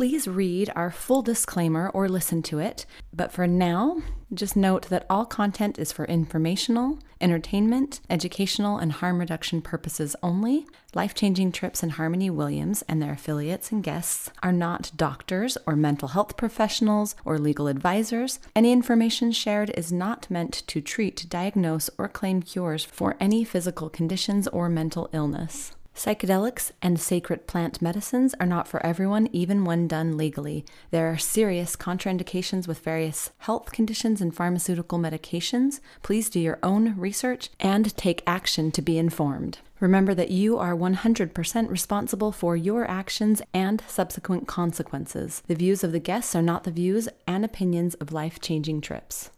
please 0.00 0.26
read 0.26 0.70
our 0.74 0.90
full 0.90 1.20
disclaimer 1.20 1.90
or 1.90 2.08
listen 2.08 2.40
to 2.40 2.58
it. 2.58 2.86
But 3.12 3.32
for 3.32 3.46
now, 3.46 3.98
just 4.32 4.56
note 4.56 4.88
that 4.88 5.04
all 5.10 5.26
content 5.26 5.78
is 5.78 5.92
for 5.92 6.06
informational, 6.06 6.98
entertainment, 7.20 8.00
educational, 8.08 8.78
and 8.78 8.92
harm 8.92 9.18
reduction 9.18 9.60
purposes 9.60 10.16
only. 10.22 10.66
Life 10.94 11.14
Changing 11.14 11.52
Trips 11.52 11.82
and 11.82 11.92
Harmony 11.92 12.30
Williams 12.30 12.80
and 12.88 13.02
their 13.02 13.12
affiliates 13.12 13.70
and 13.72 13.84
guests 13.84 14.30
are 14.42 14.52
not 14.52 14.90
doctors 14.96 15.58
or 15.66 15.76
mental 15.76 16.08
health 16.08 16.38
professionals 16.38 17.14
or 17.26 17.36
legal 17.38 17.66
advisors. 17.68 18.38
Any 18.56 18.72
information 18.72 19.32
shared 19.32 19.68
is 19.76 19.92
not 19.92 20.30
meant 20.30 20.62
to 20.68 20.80
treat, 20.80 21.26
diagnose, 21.28 21.90
or 21.98 22.08
claim 22.08 22.40
cures 22.40 22.86
for 22.86 23.18
any 23.20 23.44
physical 23.44 23.90
conditions 23.90 24.48
or 24.48 24.70
mental 24.70 25.10
illness. 25.12 25.72
Psychedelics 25.94 26.72
and 26.80 26.98
sacred 26.98 27.46
plant 27.46 27.82
medicines 27.82 28.34
are 28.40 28.46
not 28.46 28.66
for 28.66 28.84
everyone, 28.84 29.28
even 29.32 29.64
when 29.64 29.86
done 29.86 30.16
legally. 30.16 30.64
There 30.90 31.10
are 31.12 31.18
serious 31.18 31.76
contraindications 31.76 32.66
with 32.66 32.78
various 32.78 33.30
health 33.38 33.72
conditions 33.72 34.20
and 34.20 34.34
pharmaceutical 34.34 34.98
medications. 34.98 35.80
Please 36.02 36.30
do 36.30 36.40
your 36.40 36.58
own 36.62 36.96
research 36.96 37.50
and 37.60 37.94
take 37.96 38.22
action 38.26 38.70
to 38.72 38.80
be 38.80 38.96
informed. 38.96 39.58
Remember 39.78 40.14
that 40.14 40.30
you 40.30 40.58
are 40.58 40.74
100% 40.74 41.70
responsible 41.70 42.32
for 42.32 42.56
your 42.56 42.88
actions 42.90 43.42
and 43.52 43.82
subsequent 43.86 44.46
consequences. 44.46 45.42
The 45.48 45.54
views 45.54 45.82
of 45.82 45.92
the 45.92 45.98
guests 45.98 46.34
are 46.34 46.42
not 46.42 46.64
the 46.64 46.70
views 46.70 47.08
and 47.26 47.44
opinions 47.44 47.94
of 47.94 48.12
life 48.12 48.40
changing 48.40 48.80
trips. 48.82 49.30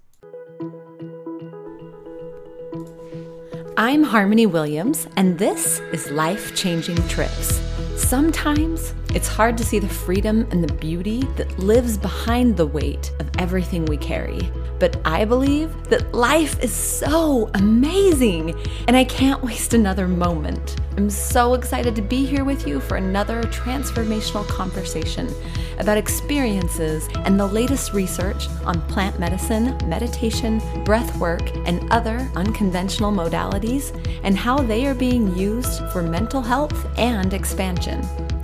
I'm 3.79 4.03
Harmony 4.03 4.45
Williams, 4.45 5.09
and 5.17 5.39
this 5.39 5.81
is 5.95 6.11
Life 6.11 6.55
Changing 6.55 6.97
Trips. 7.09 7.59
Sometimes 8.03 8.95
it's 9.15 9.29
hard 9.29 9.57
to 9.57 9.65
see 9.65 9.79
the 9.79 9.89
freedom 9.89 10.47
and 10.51 10.63
the 10.63 10.73
beauty 10.75 11.23
that 11.37 11.59
lives 11.59 11.97
behind 11.97 12.57
the 12.57 12.67
weight 12.67 13.11
of 13.21 13.31
everything 13.39 13.85
we 13.87 13.97
carry. 13.97 14.51
But 14.79 15.01
I 15.05 15.25
believe 15.25 15.71
that 15.91 16.13
life 16.13 16.63
is 16.63 16.73
so 16.73 17.51
amazing, 17.55 18.55
and 18.89 18.97
I 18.97 19.05
can't 19.05 19.43
waste 19.43 19.75
another 19.75 20.09
moment. 20.09 20.77
I'm 20.97 21.09
so 21.09 21.55
excited 21.55 21.95
to 21.97 22.03
be 22.03 22.27
here 22.27 22.45
with 22.45 22.67
you 22.67 22.81
for 22.81 22.97
another 22.97 23.43
transformational 23.45 24.47
conversation 24.47 25.33
about 25.79 25.99
experiences 25.99 27.09
and 27.25 27.39
the 27.39 27.47
latest 27.47 27.93
research 27.93 28.47
on 28.65 28.81
plant 28.89 29.19
medicine, 29.19 29.77
meditation, 29.87 30.61
breath 30.85 31.17
work, 31.19 31.55
and 31.67 31.91
other 31.91 32.31
unconventional 32.35 33.13
modalities, 33.13 33.93
and 34.23 34.37
how 34.37 34.59
they 34.59 34.87
are 34.87 34.95
being 34.95 35.35
used 35.37 35.83
for 35.93 36.03
mental 36.03 36.43
health 36.43 36.87
and 36.99 37.35
expansion. 37.35 37.92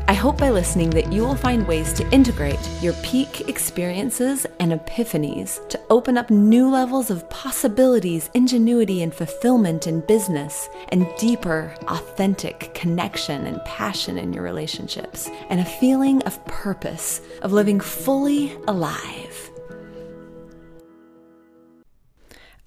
I 0.08 0.14
hope 0.14 0.38
by 0.38 0.48
listening 0.48 0.88
that 0.90 1.12
you 1.12 1.20
will 1.20 1.34
find 1.34 1.68
ways 1.68 1.92
to 1.92 2.10
integrate 2.10 2.58
your 2.80 2.94
peak 3.02 3.46
experiences 3.46 4.46
and 4.58 4.72
epiphanies 4.72 5.68
to 5.68 5.78
open 5.90 6.16
up 6.16 6.30
new 6.30 6.70
levels 6.70 7.10
of 7.10 7.28
possibilities, 7.28 8.30
ingenuity, 8.32 9.02
and 9.02 9.14
fulfillment 9.14 9.86
in 9.86 10.00
business, 10.00 10.70
and 10.88 11.06
deeper, 11.18 11.74
authentic 11.88 12.72
connection 12.72 13.44
and 13.44 13.62
passion 13.66 14.16
in 14.16 14.32
your 14.32 14.42
relationships, 14.42 15.28
and 15.50 15.60
a 15.60 15.64
feeling 15.64 16.22
of 16.22 16.42
purpose, 16.46 17.20
of 17.42 17.52
living 17.52 17.78
fully 17.78 18.56
alive. 18.66 19.47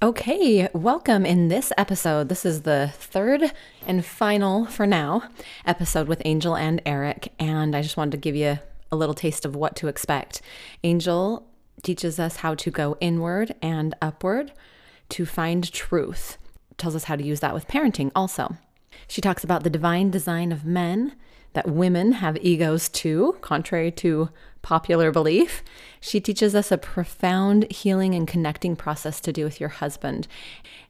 Okay, 0.03 0.67
welcome 0.73 1.27
in 1.27 1.49
this 1.49 1.71
episode. 1.77 2.27
This 2.27 2.43
is 2.43 2.63
the 2.63 2.91
third 2.91 3.51
and 3.85 4.03
final, 4.03 4.65
for 4.65 4.87
now, 4.87 5.29
episode 5.63 6.07
with 6.07 6.23
Angel 6.25 6.57
and 6.57 6.81
Eric. 6.87 7.31
And 7.37 7.75
I 7.75 7.83
just 7.83 7.97
wanted 7.97 8.13
to 8.13 8.17
give 8.17 8.35
you 8.35 8.57
a 8.91 8.95
little 8.95 9.13
taste 9.13 9.45
of 9.45 9.55
what 9.55 9.75
to 9.75 9.87
expect. 9.87 10.41
Angel 10.83 11.45
teaches 11.83 12.19
us 12.19 12.37
how 12.37 12.55
to 12.55 12.71
go 12.71 12.97
inward 12.99 13.53
and 13.61 13.93
upward 14.01 14.53
to 15.09 15.23
find 15.23 15.71
truth, 15.71 16.39
tells 16.77 16.95
us 16.95 17.03
how 17.03 17.15
to 17.15 17.23
use 17.23 17.41
that 17.41 17.53
with 17.53 17.67
parenting 17.67 18.09
also. 18.15 18.57
She 19.07 19.21
talks 19.21 19.43
about 19.43 19.63
the 19.63 19.69
divine 19.69 20.09
design 20.09 20.51
of 20.51 20.65
men, 20.65 21.13
that 21.53 21.67
women 21.67 22.13
have 22.13 22.37
egos 22.37 22.89
too, 22.89 23.37
contrary 23.41 23.91
to 23.91 24.29
popular 24.61 25.11
belief. 25.11 25.63
She 25.99 26.19
teaches 26.19 26.55
us 26.55 26.71
a 26.71 26.77
profound 26.77 27.71
healing 27.71 28.15
and 28.15 28.27
connecting 28.27 28.75
process 28.75 29.19
to 29.21 29.33
do 29.33 29.43
with 29.43 29.59
your 29.59 29.69
husband. 29.69 30.27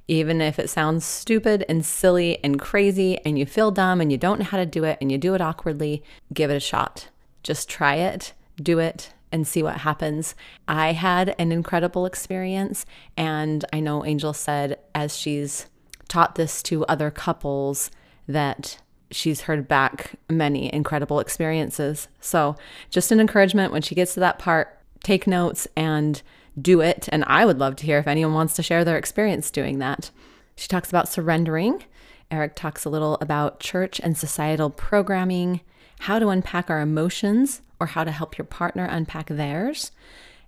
Even 0.08 0.42
if 0.42 0.60
it 0.60 0.70
sounds 0.70 1.06
stupid 1.06 1.64
and 1.70 1.86
silly 1.86 2.44
and 2.44 2.60
crazy 2.60 3.18
and 3.26 3.40
you 3.40 3.46
feel 3.46 3.72
dumb 3.72 4.02
and 4.02 4.12
you 4.12 4.18
don't 4.18 4.40
know 4.40 4.46
how 4.46 4.58
to 4.58 4.66
do 4.66 4.84
it 4.84 4.98
and 5.00 5.12
you 5.12 5.18
do 5.18 5.34
it 5.34 5.42
awkwardly, 5.42 6.04
give 6.34 6.52
it 6.52 6.58
a 6.58 6.60
shot. 6.60 7.08
Just 7.44 7.70
try 7.70 7.96
it, 7.96 8.34
do 8.62 8.80
it, 8.80 9.14
and 9.32 9.48
see 9.48 9.64
what 9.64 9.78
happens. 9.78 10.36
I 10.68 10.92
had 10.92 11.34
an 11.40 11.52
incredible 11.52 12.06
experience, 12.06 12.86
and 13.16 13.64
I 13.72 13.80
know 13.80 14.06
Angel 14.06 14.34
said 14.34 14.78
as 14.94 15.16
she's 15.16 15.68
taught 16.08 16.36
this 16.36 16.62
to 16.64 16.86
other 16.86 17.10
couples 17.10 17.90
that 18.28 18.82
she's 19.12 19.42
heard 19.42 19.68
back 19.68 20.16
many 20.30 20.74
incredible 20.74 21.20
experiences. 21.20 22.08
So, 22.20 22.56
just 22.90 23.12
an 23.12 23.20
encouragement 23.20 23.72
when 23.72 23.82
she 23.82 23.96
gets 23.96 24.14
to 24.16 24.20
that 24.22 24.40
part, 24.40 24.80
take 25.04 25.28
notes 25.28 25.68
and 25.76 26.22
do 26.60 26.82
it. 26.82 27.08
And 27.12 27.24
I 27.26 27.46
would 27.46 27.60
love 27.60 27.76
to 27.78 27.86
hear 27.86 28.00
if 28.00 28.08
anyone 28.08 28.34
wants 28.34 28.56
to 28.56 28.64
share 28.64 28.84
their 28.84 28.98
experience 28.98 29.52
doing 29.52 29.80
that. 29.80 30.12
She 30.56 30.68
talks 30.68 30.90
about 30.90 31.08
surrendering. 31.08 31.84
Eric 32.30 32.56
talks 32.56 32.86
a 32.86 32.90
little 32.90 33.18
about 33.22 33.60
church 33.60 34.00
and 34.00 34.18
societal 34.18 34.70
programming, 34.70 35.62
how 36.02 36.20
to 36.20 36.30
unpack 36.30 36.70
our 36.70 36.80
emotions 36.80 37.62
or 37.80 37.88
how 37.88 38.04
to 38.04 38.12
help 38.12 38.38
your 38.38 38.46
partner 38.46 38.86
unpack 38.86 39.28
theirs, 39.28 39.92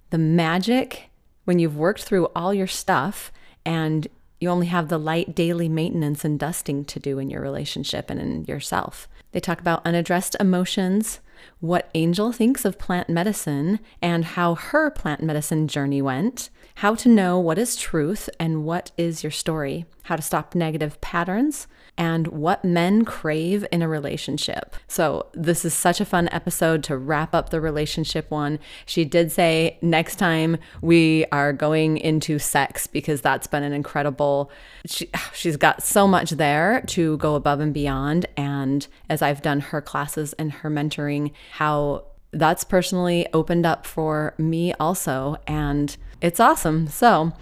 the 0.09 0.18
magic 0.18 1.09
when 1.45 1.59
you've 1.59 1.78
worked 1.78 2.03
through 2.03 2.28
all 2.35 2.53
your 2.53 2.68
stuff 2.68 3.31
and 3.66 4.07
you 4.43 4.49
only 4.49 4.67
have 4.67 4.89
the 4.89 4.97
light 4.97 5.33
daily 5.33 5.69
maintenance 5.69 6.25
and 6.25 6.37
dusting 6.37 6.83
to 6.85 6.99
do 6.99 7.17
in 7.17 7.29
your 7.29 7.41
relationship 7.41 8.09
and 8.09 8.19
in 8.19 8.43
yourself. 8.45 9.07
They 9.31 9.39
talk 9.39 9.59
about 9.59 9.85
unaddressed 9.85 10.35
emotions, 10.39 11.21
what 11.61 11.89
Angel 11.95 12.31
thinks 12.31 12.65
of 12.65 12.77
plant 12.77 13.09
medicine, 13.09 13.79
and 14.01 14.25
how 14.25 14.55
her 14.55 14.91
plant 14.91 15.23
medicine 15.23 15.67
journey 15.67 16.01
went, 16.01 16.49
how 16.75 16.95
to 16.95 17.09
know 17.09 17.39
what 17.39 17.57
is 17.57 17.75
truth 17.75 18.29
and 18.39 18.66
what 18.66 18.91
is 18.97 19.23
your 19.23 19.31
story, 19.31 19.85
how 20.03 20.16
to 20.16 20.22
stop 20.22 20.56
negative 20.56 21.00
patterns, 21.01 21.67
and 21.97 22.28
what 22.28 22.66
men 22.66 23.06
crave 23.06 23.66
in 23.72 23.81
a 23.81 23.88
relationship. 23.88 24.75
So, 24.88 25.28
this 25.33 25.63
is 25.63 25.73
such 25.73 26.01
a 26.01 26.06
fun 26.06 26.28
episode 26.31 26.83
to 26.85 26.97
wrap 26.97 27.35
up 27.35 27.50
the 27.50 27.62
relationship 27.62 28.31
one. 28.31 28.57
She 28.85 29.06
did 29.06 29.31
say 29.31 29.78
next 29.81 30.16
time 30.16 30.57
we 30.81 31.25
are 31.31 31.53
going 31.53 31.97
into 31.97 32.39
sex 32.39 32.88
because 32.88 33.22
that's 33.22 33.45
been 33.45 33.63
an 33.63 33.73
incredible, 33.73 34.50
she, 34.85 35.09
she's 35.33 35.57
got 35.57 35.83
so 35.83 36.07
much 36.07 36.31
there 36.31 36.81
to 36.88 37.17
go 37.17 37.35
above 37.35 37.59
and 37.59 37.73
beyond. 37.73 38.25
And 38.35 38.88
as 39.09 39.22
I've 39.22 39.41
done 39.41 39.59
her 39.59 39.81
classes 39.81 40.33
and 40.33 40.51
her 40.51 40.72
mentoring, 40.72 41.31
how 41.51 42.06
that's 42.31 42.63
personally 42.63 43.28
opened 43.33 43.66
up 43.66 43.85
for 43.85 44.33
me 44.39 44.73
also. 44.79 45.38
And 45.45 45.95
it's 46.23 46.39
awesome. 46.39 46.88
So, 46.88 47.34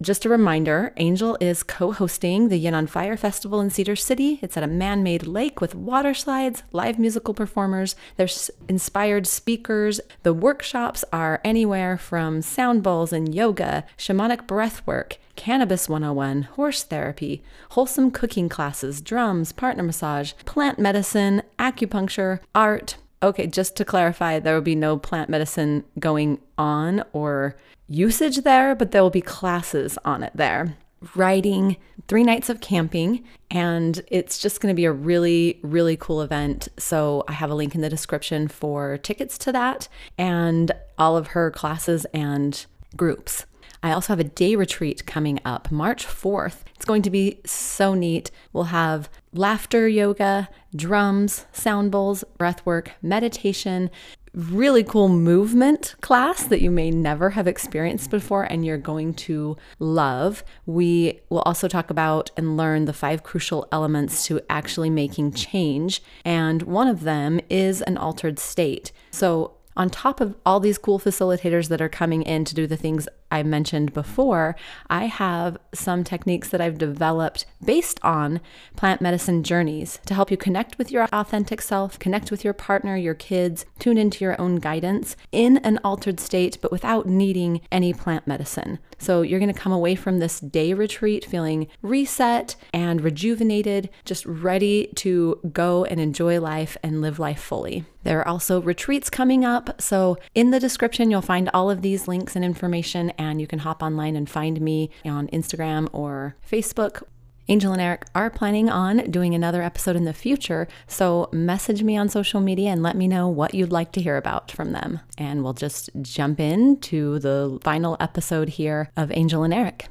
just 0.00 0.24
a 0.24 0.30
reminder 0.30 0.94
Angel 0.96 1.36
is 1.42 1.62
co 1.62 1.92
hosting 1.92 2.48
the 2.48 2.56
Yin 2.56 2.72
on 2.72 2.86
Fire 2.86 3.18
Festival 3.18 3.60
in 3.60 3.68
Cedar 3.68 3.94
City. 3.94 4.38
It's 4.40 4.56
at 4.56 4.62
a 4.62 4.66
man 4.66 5.02
made 5.02 5.26
lake 5.26 5.60
with 5.60 5.74
water 5.74 6.14
slides, 6.14 6.62
live 6.72 6.98
musical 6.98 7.34
performers, 7.34 7.94
there's 8.16 8.50
inspired 8.66 9.26
speakers. 9.26 10.00
The 10.22 10.32
workshops 10.32 11.04
are 11.12 11.42
anywhere 11.44 11.98
from 11.98 12.40
sound 12.40 12.82
bowls 12.82 13.12
and 13.12 13.34
yoga, 13.34 13.84
shamanic 13.98 14.46
breath 14.46 14.86
work, 14.86 15.18
Cannabis 15.36 15.86
101, 15.86 16.42
horse 16.42 16.82
therapy, 16.82 17.42
wholesome 17.72 18.10
cooking 18.10 18.48
classes, 18.48 19.02
drums, 19.02 19.52
partner 19.52 19.82
massage, 19.82 20.32
plant 20.46 20.78
medicine, 20.78 21.42
acupuncture, 21.58 22.40
art. 22.54 22.96
Okay, 23.22 23.46
just 23.46 23.76
to 23.76 23.84
clarify, 23.84 24.38
there 24.38 24.54
will 24.54 24.62
be 24.62 24.74
no 24.74 24.96
plant 24.96 25.28
medicine 25.28 25.84
going 25.98 26.38
on 26.56 27.04
or 27.12 27.54
usage 27.90 28.38
there, 28.38 28.74
but 28.74 28.92
there 28.92 29.02
will 29.02 29.10
be 29.10 29.20
classes 29.20 29.98
on 30.04 30.22
it 30.22 30.32
there. 30.34 30.76
Writing, 31.14 31.76
three 32.08 32.22
nights 32.22 32.48
of 32.48 32.60
camping, 32.60 33.24
and 33.50 34.02
it's 34.08 34.38
just 34.38 34.60
going 34.60 34.72
to 34.72 34.76
be 34.76 34.84
a 34.84 34.92
really, 34.92 35.58
really 35.62 35.96
cool 35.96 36.22
event. 36.22 36.68
So 36.78 37.24
I 37.26 37.32
have 37.32 37.50
a 37.50 37.54
link 37.54 37.74
in 37.74 37.80
the 37.80 37.88
description 37.88 38.48
for 38.48 38.96
tickets 38.98 39.36
to 39.38 39.52
that 39.52 39.88
and 40.16 40.72
all 40.98 41.16
of 41.16 41.28
her 41.28 41.50
classes 41.50 42.06
and 42.14 42.64
groups. 42.96 43.46
I 43.82 43.92
also 43.92 44.12
have 44.12 44.20
a 44.20 44.24
day 44.24 44.56
retreat 44.56 45.06
coming 45.06 45.40
up 45.44 45.70
March 45.70 46.06
4th. 46.06 46.64
It's 46.76 46.84
going 46.84 47.00
to 47.02 47.10
be 47.10 47.40
so 47.46 47.94
neat. 47.94 48.30
We'll 48.52 48.64
have 48.64 49.08
laughter 49.32 49.88
yoga, 49.88 50.50
drums, 50.76 51.46
sound 51.52 51.90
bowls, 51.90 52.22
breath 52.36 52.64
work, 52.66 52.92
meditation, 53.00 53.90
really 54.34 54.84
cool 54.84 55.08
movement 55.08 55.94
class 56.00 56.44
that 56.44 56.62
you 56.62 56.70
may 56.70 56.90
never 56.90 57.30
have 57.30 57.46
experienced 57.46 58.10
before 58.10 58.44
and 58.44 58.64
you're 58.64 58.78
going 58.78 59.14
to 59.14 59.56
love. 59.78 60.44
We 60.66 61.20
will 61.28 61.42
also 61.42 61.68
talk 61.68 61.90
about 61.90 62.30
and 62.36 62.56
learn 62.56 62.84
the 62.84 62.92
five 62.92 63.22
crucial 63.22 63.66
elements 63.72 64.24
to 64.26 64.40
actually 64.48 64.90
making 64.90 65.32
change. 65.32 66.02
And 66.24 66.62
one 66.62 66.88
of 66.88 67.02
them 67.02 67.40
is 67.48 67.82
an 67.82 67.96
altered 67.96 68.38
state. 68.38 68.92
So, 69.10 69.56
on 69.76 69.88
top 69.88 70.20
of 70.20 70.34
all 70.44 70.60
these 70.60 70.78
cool 70.78 70.98
facilitators 70.98 71.68
that 71.68 71.80
are 71.80 71.88
coming 71.88 72.22
in 72.22 72.44
to 72.44 72.54
do 72.54 72.66
the 72.66 72.76
things 72.76 73.08
I 73.30 73.42
mentioned 73.42 73.92
before, 73.92 74.56
I 74.88 75.06
have 75.06 75.58
some 75.72 76.04
techniques 76.04 76.48
that 76.50 76.60
I've 76.60 76.78
developed 76.78 77.46
based 77.64 78.00
on 78.02 78.40
plant 78.76 79.00
medicine 79.00 79.42
journeys 79.42 80.00
to 80.06 80.14
help 80.14 80.30
you 80.30 80.36
connect 80.36 80.78
with 80.78 80.90
your 80.90 81.06
authentic 81.12 81.60
self, 81.60 81.98
connect 81.98 82.30
with 82.30 82.44
your 82.44 82.52
partner, 82.52 82.96
your 82.96 83.14
kids, 83.14 83.64
tune 83.78 83.98
into 83.98 84.24
your 84.24 84.40
own 84.40 84.56
guidance 84.56 85.16
in 85.32 85.58
an 85.58 85.78
altered 85.84 86.20
state, 86.20 86.58
but 86.60 86.72
without 86.72 87.06
needing 87.06 87.60
any 87.70 87.92
plant 87.92 88.26
medicine. 88.26 88.78
So 88.98 89.22
you're 89.22 89.40
going 89.40 89.52
to 89.52 89.58
come 89.58 89.72
away 89.72 89.94
from 89.94 90.18
this 90.18 90.40
day 90.40 90.74
retreat 90.74 91.24
feeling 91.24 91.68
reset 91.82 92.56
and 92.74 93.00
rejuvenated, 93.00 93.88
just 94.04 94.26
ready 94.26 94.88
to 94.96 95.40
go 95.52 95.84
and 95.84 95.98
enjoy 95.98 96.40
life 96.40 96.76
and 96.82 97.00
live 97.00 97.18
life 97.18 97.40
fully. 97.40 97.84
There 98.02 98.18
are 98.20 98.28
also 98.28 98.62
retreats 98.62 99.10
coming 99.10 99.44
up. 99.44 99.80
So, 99.80 100.16
in 100.34 100.50
the 100.50 100.60
description, 100.60 101.10
you'll 101.10 101.20
find 101.20 101.50
all 101.52 101.70
of 101.70 101.82
these 101.82 102.08
links 102.08 102.34
and 102.34 102.44
information, 102.44 103.10
and 103.20 103.38
you 103.38 103.46
can 103.46 103.58
hop 103.58 103.82
online 103.82 104.16
and 104.16 104.28
find 104.28 104.60
me 104.62 104.90
on 105.04 105.28
Instagram 105.28 105.88
or 105.92 106.36
Facebook. 106.50 107.02
Angel 107.48 107.72
and 107.72 107.82
Eric 107.82 108.06
are 108.14 108.30
planning 108.30 108.70
on 108.70 109.10
doing 109.10 109.34
another 109.34 109.60
episode 109.60 109.94
in 109.96 110.04
the 110.04 110.14
future, 110.14 110.68
so 110.86 111.28
message 111.32 111.82
me 111.82 111.96
on 111.96 112.08
social 112.08 112.40
media 112.40 112.70
and 112.70 112.82
let 112.82 112.96
me 112.96 113.06
know 113.06 113.28
what 113.28 113.54
you'd 113.54 113.72
like 113.72 113.92
to 113.92 114.00
hear 114.00 114.16
about 114.16 114.50
from 114.50 114.72
them. 114.72 115.00
And 115.18 115.42
we'll 115.44 115.52
just 115.52 115.90
jump 116.00 116.40
into 116.40 117.18
the 117.18 117.58
final 117.60 117.96
episode 118.00 118.50
here 118.50 118.90
of 118.96 119.12
Angel 119.12 119.42
and 119.42 119.52
Eric. 119.52 119.88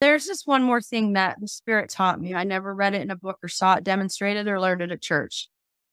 There's 0.00 0.26
just 0.26 0.46
one 0.46 0.62
more 0.62 0.80
thing 0.80 1.14
that 1.14 1.40
the 1.40 1.48
Spirit 1.48 1.88
taught 1.88 2.20
me. 2.20 2.34
I 2.34 2.44
never 2.44 2.74
read 2.74 2.94
it 2.94 3.02
in 3.02 3.10
a 3.10 3.16
book 3.16 3.38
or 3.42 3.48
saw 3.48 3.74
it 3.74 3.84
demonstrated 3.84 4.46
or 4.46 4.60
learned 4.60 4.82
it 4.82 4.92
at 4.92 5.00
church. 5.00 5.48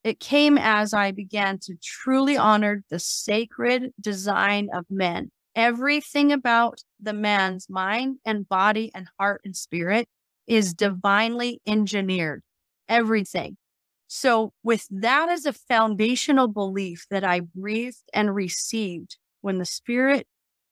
It 0.05 0.19
came 0.19 0.59
as 0.59 0.93
I 0.93 1.09
began 1.09 1.57
to 1.63 1.73
truly 1.81 2.37
honor 2.37 2.83
the 2.91 2.99
sacred 2.99 3.91
design 3.99 4.69
of 4.71 4.85
men. 4.87 5.31
Everything 5.55 6.31
about 6.31 6.83
the 7.01 7.11
man's 7.11 7.67
mind 7.71 8.17
and 8.23 8.47
body 8.47 8.91
and 8.93 9.07
heart 9.19 9.41
and 9.43 9.55
spirit 9.55 10.07
is 10.45 10.75
divinely 10.75 11.59
engineered. 11.65 12.43
Everything. 12.87 13.57
So, 14.05 14.53
with 14.61 14.85
that 14.91 15.29
as 15.29 15.47
a 15.47 15.53
foundational 15.53 16.49
belief 16.49 17.07
that 17.09 17.23
I 17.23 17.39
breathed 17.39 18.07
and 18.13 18.35
received 18.35 19.17
when 19.41 19.57
the 19.57 19.65
Spirit 19.65 20.27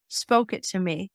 spoke 0.10 0.54
it 0.54 0.62
to 0.66 0.80
me, 0.80 1.10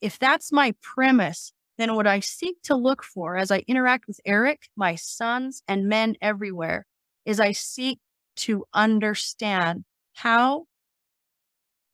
if 0.00 0.18
that's 0.18 0.50
my 0.50 0.72
premise, 0.80 1.52
then 1.76 1.94
what 1.94 2.06
I 2.06 2.20
seek 2.20 2.62
to 2.62 2.74
look 2.74 3.02
for 3.02 3.36
as 3.36 3.50
I 3.50 3.64
interact 3.68 4.06
with 4.08 4.18
Eric, 4.24 4.62
my 4.76 4.94
sons, 4.94 5.62
and 5.68 5.90
men 5.90 6.16
everywhere 6.22 6.86
is 7.24 7.40
I 7.40 7.52
seek 7.52 7.98
to 8.36 8.64
understand 8.72 9.84
how 10.14 10.66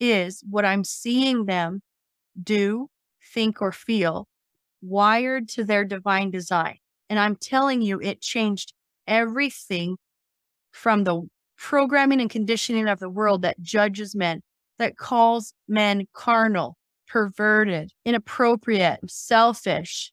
is 0.01 0.43
what 0.49 0.65
I'm 0.65 0.85
seeing 0.85 1.47
them 1.47 1.81
do, 2.41 2.89
think, 3.35 3.63
or 3.63 3.73
feel 3.73 4.27
wired 4.83 5.49
to 5.51 5.65
their 5.65 5.85
divine 5.85 6.31
design. 6.31 6.77
And 7.09 7.19
I'm 7.19 7.37
telling 7.37 7.83
you, 7.83 8.01
it 8.01 8.21
changed 8.21 8.73
everything 9.07 9.97
from 10.73 11.05
the 11.05 11.23
programming 11.57 12.21
and 12.21 12.31
conditioning 12.31 12.89
of 12.89 12.99
the 12.99 13.09
world 13.09 13.43
that 13.43 13.61
judges 13.61 14.15
men, 14.15 14.43
that 14.79 14.97
calls 14.97 15.55
men 15.67 16.07
carnal, 16.13 16.77
perverted, 17.09 17.93
inappropriate, 18.05 19.01
selfish, 19.09 20.13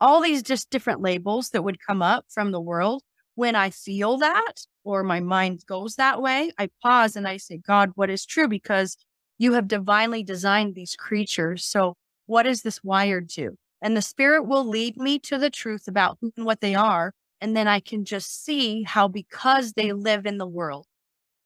all 0.00 0.20
these 0.20 0.42
just 0.42 0.70
different 0.70 1.00
labels 1.00 1.50
that 1.50 1.64
would 1.64 1.78
come 1.84 2.02
up 2.02 2.26
from 2.28 2.52
the 2.52 2.60
world 2.60 3.02
when 3.34 3.56
I 3.56 3.70
feel 3.70 4.18
that 4.18 4.66
or 4.84 5.02
my 5.02 5.20
mind 5.20 5.64
goes 5.66 5.96
that 5.96 6.20
way, 6.22 6.52
I 6.58 6.68
pause 6.82 7.16
and 7.16 7.26
I 7.26 7.36
say, 7.38 7.58
God, 7.58 7.92
what 7.94 8.10
is 8.10 8.24
true? 8.26 8.48
Because 8.48 8.96
you 9.38 9.54
have 9.54 9.68
divinely 9.68 10.22
designed 10.22 10.74
these 10.74 10.96
creatures. 10.96 11.64
So, 11.64 11.96
what 12.26 12.46
is 12.46 12.62
this 12.62 12.82
wired 12.82 13.28
to? 13.30 13.56
And 13.82 13.96
the 13.96 14.02
spirit 14.02 14.46
will 14.46 14.64
lead 14.66 14.96
me 14.96 15.18
to 15.20 15.36
the 15.36 15.50
truth 15.50 15.88
about 15.88 16.18
who 16.20 16.32
and 16.36 16.46
what 16.46 16.60
they 16.60 16.74
are. 16.74 17.12
And 17.40 17.56
then 17.56 17.68
I 17.68 17.80
can 17.80 18.04
just 18.04 18.44
see 18.44 18.82
how, 18.84 19.08
because 19.08 19.72
they 19.72 19.92
live 19.92 20.24
in 20.24 20.38
the 20.38 20.46
world 20.46 20.86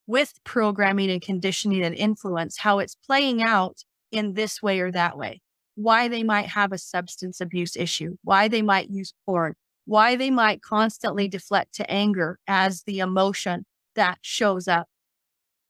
with 0.06 0.34
programming 0.44 1.10
and 1.10 1.20
conditioning 1.20 1.82
and 1.82 1.94
influence, 1.94 2.58
how 2.58 2.78
it's 2.78 2.94
playing 2.94 3.42
out 3.42 3.78
in 4.12 4.34
this 4.34 4.62
way 4.62 4.80
or 4.80 4.92
that 4.92 5.18
way. 5.18 5.40
Why 5.74 6.08
they 6.08 6.22
might 6.22 6.46
have 6.46 6.72
a 6.72 6.78
substance 6.78 7.40
abuse 7.40 7.76
issue, 7.76 8.16
why 8.22 8.48
they 8.48 8.62
might 8.62 8.90
use 8.90 9.12
porn, 9.26 9.54
why 9.88 10.16
they 10.16 10.30
might 10.30 10.60
constantly 10.60 11.26
deflect 11.28 11.72
to 11.74 11.90
anger 11.90 12.38
as 12.46 12.82
the 12.82 12.98
emotion 12.98 13.64
that 13.94 14.18
shows 14.20 14.68
up. 14.68 14.86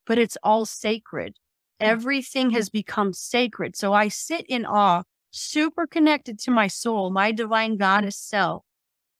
But 0.07 0.19
it's 0.19 0.37
all 0.43 0.67
sacred. 0.67 1.37
Mm. 1.81 1.87
Everything 1.87 2.51
has 2.51 2.69
become 2.69 3.13
sacred. 3.13 3.77
So 3.77 3.93
I 3.93 4.09
sit 4.09 4.45
in 4.49 4.67
awe, 4.67 5.05
super 5.31 5.87
connected 5.87 6.41
to 6.41 6.51
my 6.51 6.67
soul, 6.67 7.11
my 7.11 7.31
divine 7.31 7.77
goddess 7.77 8.17
self. 8.17 8.65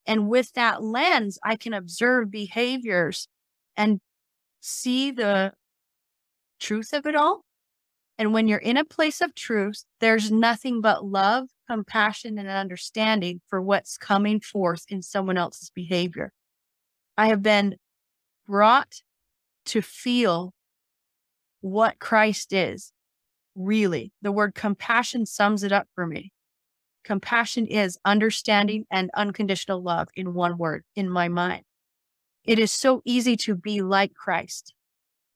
And 0.05 0.27
with 0.27 0.51
that 0.53 0.83
lens, 0.83 1.39
I 1.45 1.55
can 1.55 1.73
observe 1.73 2.29
behaviors 2.29 3.29
and 3.77 4.01
see 4.59 5.11
the 5.11 5.53
truth 6.59 6.91
of 6.91 7.05
it 7.05 7.15
all. 7.15 7.45
And 8.19 8.33
when 8.33 8.49
you're 8.49 8.59
in 8.59 8.75
a 8.75 8.83
place 8.83 9.21
of 9.21 9.33
truth, 9.33 9.85
there's 10.01 10.29
nothing 10.29 10.81
but 10.81 11.05
love 11.05 11.47
compassion 11.69 12.37
and 12.37 12.49
understanding 12.49 13.39
for 13.47 13.61
what's 13.61 13.97
coming 13.97 14.41
forth 14.41 14.83
in 14.89 15.01
someone 15.01 15.37
else's 15.37 15.69
behavior. 15.69 16.33
I 17.17 17.27
have 17.27 17.41
been 17.41 17.77
brought 18.45 19.03
to 19.67 19.81
feel 19.81 20.53
what 21.61 21.99
Christ 21.99 22.51
is. 22.51 22.91
Really, 23.55 24.11
the 24.21 24.33
word 24.33 24.53
compassion 24.53 25.25
sums 25.25 25.63
it 25.63 25.71
up 25.71 25.87
for 25.95 26.05
me. 26.05 26.33
Compassion 27.05 27.67
is 27.67 27.97
understanding 28.03 28.85
and 28.91 29.09
unconditional 29.13 29.81
love 29.81 30.09
in 30.13 30.33
one 30.33 30.57
word 30.57 30.83
in 30.93 31.09
my 31.09 31.29
mind. 31.29 31.63
It 32.43 32.59
is 32.59 32.71
so 32.71 33.01
easy 33.05 33.37
to 33.37 33.55
be 33.55 33.81
like 33.81 34.13
Christ. 34.13 34.73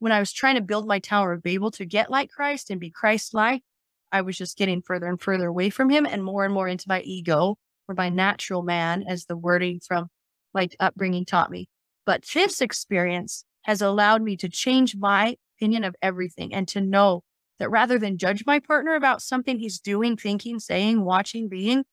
When 0.04 0.12
I 0.12 0.20
was 0.20 0.34
trying 0.34 0.56
to 0.56 0.62
build 0.62 0.86
my 0.86 1.00
Tower 1.00 1.32
of 1.32 1.44
Babel 1.44 1.72
to 1.72 1.86
get 1.86 2.12
like 2.12 2.30
Christ 2.30 2.70
and 2.70 2.78
be 2.78 2.90
Christ 2.90 3.34
like, 3.34 3.64
I 4.12 4.20
was 4.20 4.38
just 4.38 4.58
getting 4.58 4.82
further 4.82 5.06
and 5.06 5.18
further 5.18 5.48
away 5.48 5.70
from 5.70 5.90
him 5.90 6.06
and 6.06 6.22
more 6.22 6.44
and 6.44 6.54
more 6.54 6.68
into 6.68 6.90
my 6.90 7.00
ego 7.04 7.56
or 7.88 7.96
my 7.96 8.10
natural 8.10 8.64
man, 8.64 9.06
as 9.08 9.28
the 9.28 9.38
wording 9.38 9.80
from 9.80 10.10
my 10.54 10.68
upbringing 10.78 11.24
taught 11.24 11.50
me. 11.50 11.70
But 12.06 12.26
this 12.34 12.60
experience 12.60 13.46
has 13.62 13.82
allowed 13.82 14.22
me 14.22 14.36
to 14.36 14.50
change 14.50 14.94
my 14.94 15.38
opinion 15.56 15.86
of 15.86 15.96
everything 16.02 16.54
and 16.54 16.68
to 16.68 16.82
know 16.82 17.24
that 17.60 17.70
rather 17.70 17.98
than 17.98 18.18
judge 18.18 18.44
my 18.46 18.60
partner 18.60 18.96
about 18.96 19.22
something 19.22 19.58
he's 19.58 19.80
doing, 19.80 20.18
thinking, 20.18 20.60
saying, 20.60 21.06
watching, 21.06 21.48
being, 21.48 21.86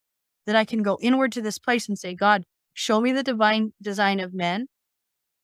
that 0.47 0.57
I 0.57 0.65
can 0.65 0.83
go 0.83 0.99
inward 1.01 1.31
to 1.31 1.43
this 1.43 1.61
place 1.61 1.89
and 1.89 1.97
say, 1.97 2.17
God, 2.17 2.43
show 2.75 3.01
me 3.01 3.13
the 3.13 3.23
divine 3.23 3.73
design 3.81 4.19
of 4.19 4.35
men 4.35 4.67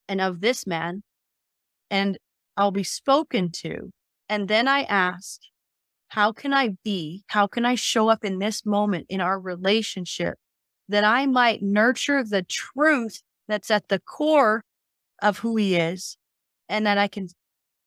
and 0.08 0.20
of 0.20 0.40
this 0.40 0.66
man, 0.66 1.04
and 1.92 2.18
I'll 2.56 2.70
be 2.70 2.84
spoken 2.84 3.50
to. 3.52 3.90
And 4.28 4.48
then 4.48 4.66
I 4.68 4.82
ask, 4.82 5.40
how 6.08 6.32
can 6.32 6.52
I 6.52 6.76
be? 6.84 7.24
How 7.28 7.46
can 7.46 7.64
I 7.64 7.74
show 7.74 8.08
up 8.08 8.24
in 8.24 8.38
this 8.38 8.64
moment 8.64 9.06
in 9.08 9.20
our 9.20 9.38
relationship 9.38 10.38
that 10.88 11.04
I 11.04 11.26
might 11.26 11.62
nurture 11.62 12.22
the 12.22 12.42
truth 12.42 13.22
that's 13.48 13.70
at 13.70 13.88
the 13.88 14.00
core 14.00 14.62
of 15.22 15.38
who 15.38 15.56
he 15.56 15.76
is 15.76 16.16
and 16.68 16.86
that 16.86 16.98
I 16.98 17.08
can 17.08 17.28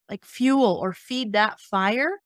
like 0.10 0.26
fuel 0.26 0.80
or 0.82 0.94
feed 0.94 1.34
that 1.34 1.60
fire 1.60 2.20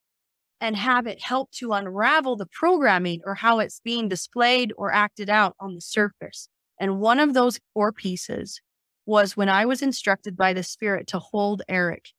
and 0.61 0.77
have 0.77 1.07
it 1.07 1.21
help 1.21 1.51
to 1.51 1.73
unravel 1.73 2.37
the 2.37 2.45
programming 2.45 3.21
or 3.25 3.35
how 3.35 3.59
it's 3.59 3.81
being 3.83 4.07
displayed 4.07 4.71
or 4.77 4.93
acted 4.93 5.29
out 5.29 5.55
on 5.59 5.75
the 5.75 5.81
surface. 5.81 6.47
And 6.79 6.99
one 6.99 7.19
of 7.19 7.33
those 7.33 7.59
core 7.73 7.91
pieces 7.91 8.61
was 9.05 9.35
when 9.35 9.49
I 9.49 9.65
was 9.65 9.81
instructed 9.81 10.37
by 10.37 10.53
the 10.53 10.63
spirit 10.63 11.07
to 11.07 11.19
hold 11.19 11.61
Eric. 11.67 12.09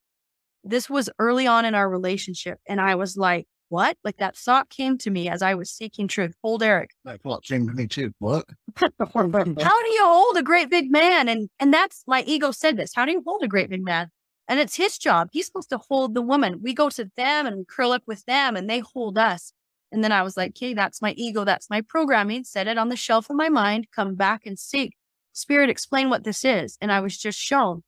This 0.64 0.88
was 0.88 1.10
early 1.18 1.46
on 1.46 1.64
in 1.64 1.74
our 1.74 1.88
relationship. 1.88 2.58
And 2.66 2.80
I 2.80 2.94
was 2.94 3.16
like, 3.16 3.46
what? 3.68 3.96
Like 4.04 4.18
that 4.18 4.36
thought 4.36 4.70
came 4.70 4.98
to 4.98 5.10
me 5.10 5.28
as 5.28 5.42
I 5.42 5.54
was 5.54 5.70
seeking 5.70 6.08
truth. 6.08 6.34
Hold 6.42 6.62
Eric. 6.62 6.90
That 7.04 7.20
thought 7.22 7.42
came 7.42 7.66
to 7.66 7.74
me 7.74 7.86
too. 7.86 8.12
What? 8.18 8.44
How 8.78 9.82
do 9.82 9.88
you 9.90 10.04
hold 10.04 10.36
a 10.36 10.42
great 10.42 10.70
big 10.70 10.90
man? 10.90 11.28
And 11.28 11.48
and 11.60 11.72
that's 11.72 12.04
my 12.06 12.22
ego 12.22 12.50
said 12.50 12.76
this. 12.76 12.92
How 12.94 13.04
do 13.04 13.12
you 13.12 13.22
hold 13.26 13.42
a 13.42 13.48
great 13.48 13.70
big 13.70 13.84
man? 13.84 14.10
And 14.46 14.60
it's 14.60 14.76
his 14.76 14.98
job. 14.98 15.28
He's 15.32 15.46
supposed 15.46 15.70
to 15.70 15.78
hold 15.78 16.14
the 16.14 16.22
woman. 16.22 16.60
We 16.62 16.74
go 16.74 16.90
to 16.90 17.10
them 17.16 17.46
and 17.46 17.56
we 17.56 17.64
curl 17.64 17.92
up 17.92 18.02
with 18.06 18.24
them 18.26 18.56
and 18.56 18.68
they 18.68 18.80
hold 18.80 19.16
us. 19.16 19.52
And 19.90 20.04
then 20.04 20.12
I 20.12 20.22
was 20.22 20.36
like, 20.36 20.50
okay, 20.50 20.74
that's 20.74 21.00
my 21.00 21.12
ego. 21.12 21.44
That's 21.44 21.70
my 21.70 21.80
programming. 21.80 22.44
Set 22.44 22.66
it 22.66 22.78
on 22.78 22.88
the 22.88 22.96
shelf 22.96 23.30
of 23.30 23.36
my 23.36 23.48
mind. 23.48 23.86
Come 23.94 24.16
back 24.16 24.44
and 24.44 24.58
seek. 24.58 24.96
Spirit, 25.32 25.70
explain 25.70 26.10
what 26.10 26.24
this 26.24 26.44
is. 26.44 26.76
And 26.80 26.92
I 26.92 27.00
was 27.00 27.16
just 27.16 27.38
shown. 27.38 27.82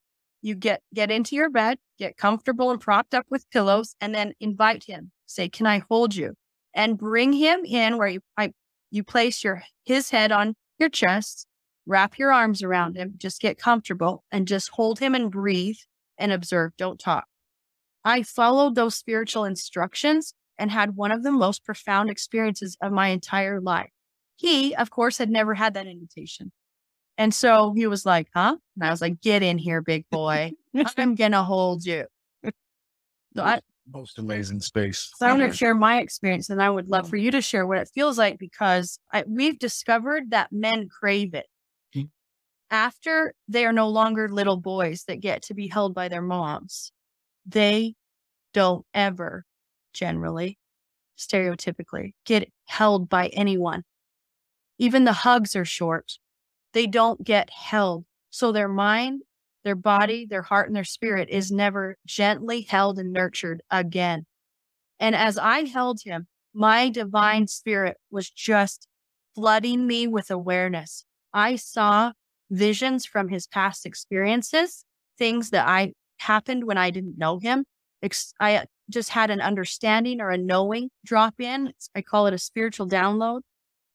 You 0.46 0.54
get 0.54 0.80
get 0.94 1.10
into 1.10 1.34
your 1.34 1.50
bed, 1.50 1.78
get 1.98 2.16
comfortable 2.16 2.70
and 2.70 2.80
propped 2.80 3.14
up 3.14 3.26
with 3.28 3.50
pillows, 3.50 3.96
and 4.00 4.14
then 4.14 4.32
invite 4.38 4.84
him 4.84 5.10
say, 5.26 5.48
Can 5.48 5.66
I 5.66 5.82
hold 5.88 6.14
you? 6.14 6.34
And 6.72 6.96
bring 6.96 7.32
him 7.32 7.64
in 7.64 7.98
where 7.98 8.06
you, 8.06 8.20
I, 8.36 8.52
you 8.92 9.02
place 9.02 9.42
your 9.42 9.64
his 9.84 10.10
head 10.10 10.30
on 10.30 10.54
your 10.78 10.88
chest, 10.88 11.48
wrap 11.84 12.16
your 12.16 12.32
arms 12.32 12.62
around 12.62 12.96
him, 12.96 13.14
just 13.16 13.40
get 13.40 13.58
comfortable 13.58 14.22
and 14.30 14.46
just 14.46 14.70
hold 14.70 15.00
him 15.00 15.16
and 15.16 15.32
breathe 15.32 15.78
and 16.16 16.30
observe, 16.30 16.76
don't 16.78 17.00
talk. 17.00 17.24
I 18.04 18.22
followed 18.22 18.76
those 18.76 18.94
spiritual 18.94 19.44
instructions 19.44 20.32
and 20.56 20.70
had 20.70 20.94
one 20.94 21.10
of 21.10 21.24
the 21.24 21.32
most 21.32 21.64
profound 21.64 22.08
experiences 22.08 22.76
of 22.80 22.92
my 22.92 23.08
entire 23.08 23.60
life. 23.60 23.90
He, 24.36 24.76
of 24.76 24.90
course, 24.90 25.18
had 25.18 25.28
never 25.28 25.54
had 25.54 25.74
that 25.74 25.88
invitation. 25.88 26.52
And 27.18 27.32
so 27.32 27.72
he 27.74 27.86
was 27.86 28.04
like, 28.04 28.28
huh? 28.34 28.56
And 28.74 28.84
I 28.84 28.90
was 28.90 29.00
like, 29.00 29.20
get 29.20 29.42
in 29.42 29.58
here, 29.58 29.80
big 29.80 30.04
boy. 30.10 30.52
I'm 30.96 31.14
going 31.14 31.32
to 31.32 31.42
hold 31.42 31.84
you. 31.84 32.04
So 32.44 33.42
I, 33.42 33.60
Most 33.92 34.18
amazing 34.18 34.60
space. 34.60 35.12
so 35.16 35.26
I 35.26 35.32
want 35.32 35.50
to 35.50 35.56
share 35.56 35.74
my 35.74 36.00
experience 36.00 36.48
and 36.48 36.62
I 36.62 36.70
would 36.70 36.88
love 36.88 37.08
for 37.08 37.16
you 37.16 37.30
to 37.32 37.42
share 37.42 37.66
what 37.66 37.78
it 37.78 37.90
feels 37.94 38.16
like 38.16 38.38
because 38.38 38.98
I, 39.12 39.24
we've 39.26 39.58
discovered 39.58 40.30
that 40.30 40.52
men 40.52 40.88
crave 40.88 41.34
it. 41.34 41.46
Mm. 41.94 42.08
After 42.70 43.34
they 43.46 43.66
are 43.66 43.72
no 43.72 43.88
longer 43.88 44.30
little 44.30 44.56
boys 44.56 45.04
that 45.08 45.20
get 45.20 45.42
to 45.42 45.54
be 45.54 45.68
held 45.68 45.94
by 45.94 46.08
their 46.08 46.22
moms, 46.22 46.92
they 47.44 47.94
don't 48.54 48.86
ever 48.94 49.44
generally, 49.92 50.58
stereotypically, 51.18 52.12
get 52.24 52.50
held 52.64 53.08
by 53.08 53.28
anyone. 53.28 53.82
Even 54.78 55.04
the 55.04 55.12
hugs 55.12 55.54
are 55.54 55.64
short. 55.64 56.12
They 56.76 56.86
don't 56.86 57.24
get 57.24 57.48
held. 57.48 58.04
So 58.28 58.52
their 58.52 58.68
mind, 58.68 59.22
their 59.64 59.74
mm. 59.74 59.80
body, 59.80 60.26
their 60.26 60.42
heart, 60.42 60.66
and 60.66 60.76
their 60.76 60.84
spirit 60.84 61.30
is 61.30 61.50
never 61.50 61.96
gently 62.04 62.66
held 62.68 62.98
and 62.98 63.14
nurtured 63.14 63.62
again. 63.70 64.26
And 65.00 65.16
as 65.16 65.38
I 65.38 65.64
held 65.64 66.00
him, 66.04 66.26
my 66.52 66.90
divine 66.90 67.46
spirit 67.46 67.96
was 68.10 68.28
just 68.28 68.88
flooding 69.34 69.86
me 69.86 70.06
with 70.06 70.30
awareness. 70.30 71.06
I 71.32 71.56
saw 71.56 72.12
visions 72.50 73.06
from 73.06 73.30
his 73.30 73.46
past 73.46 73.86
experiences, 73.86 74.84
things 75.16 75.48
that 75.50 75.66
I 75.66 75.94
happened 76.18 76.64
when 76.64 76.76
I 76.76 76.90
didn't 76.90 77.16
know 77.16 77.38
him. 77.38 77.64
I 78.38 78.66
just 78.90 79.08
had 79.08 79.30
an 79.30 79.40
understanding 79.40 80.20
or 80.20 80.28
a 80.28 80.36
knowing 80.36 80.90
drop 81.06 81.40
in. 81.40 81.72
I 81.94 82.02
call 82.02 82.26
it 82.26 82.34
a 82.34 82.38
spiritual 82.38 82.86
download 82.86 83.40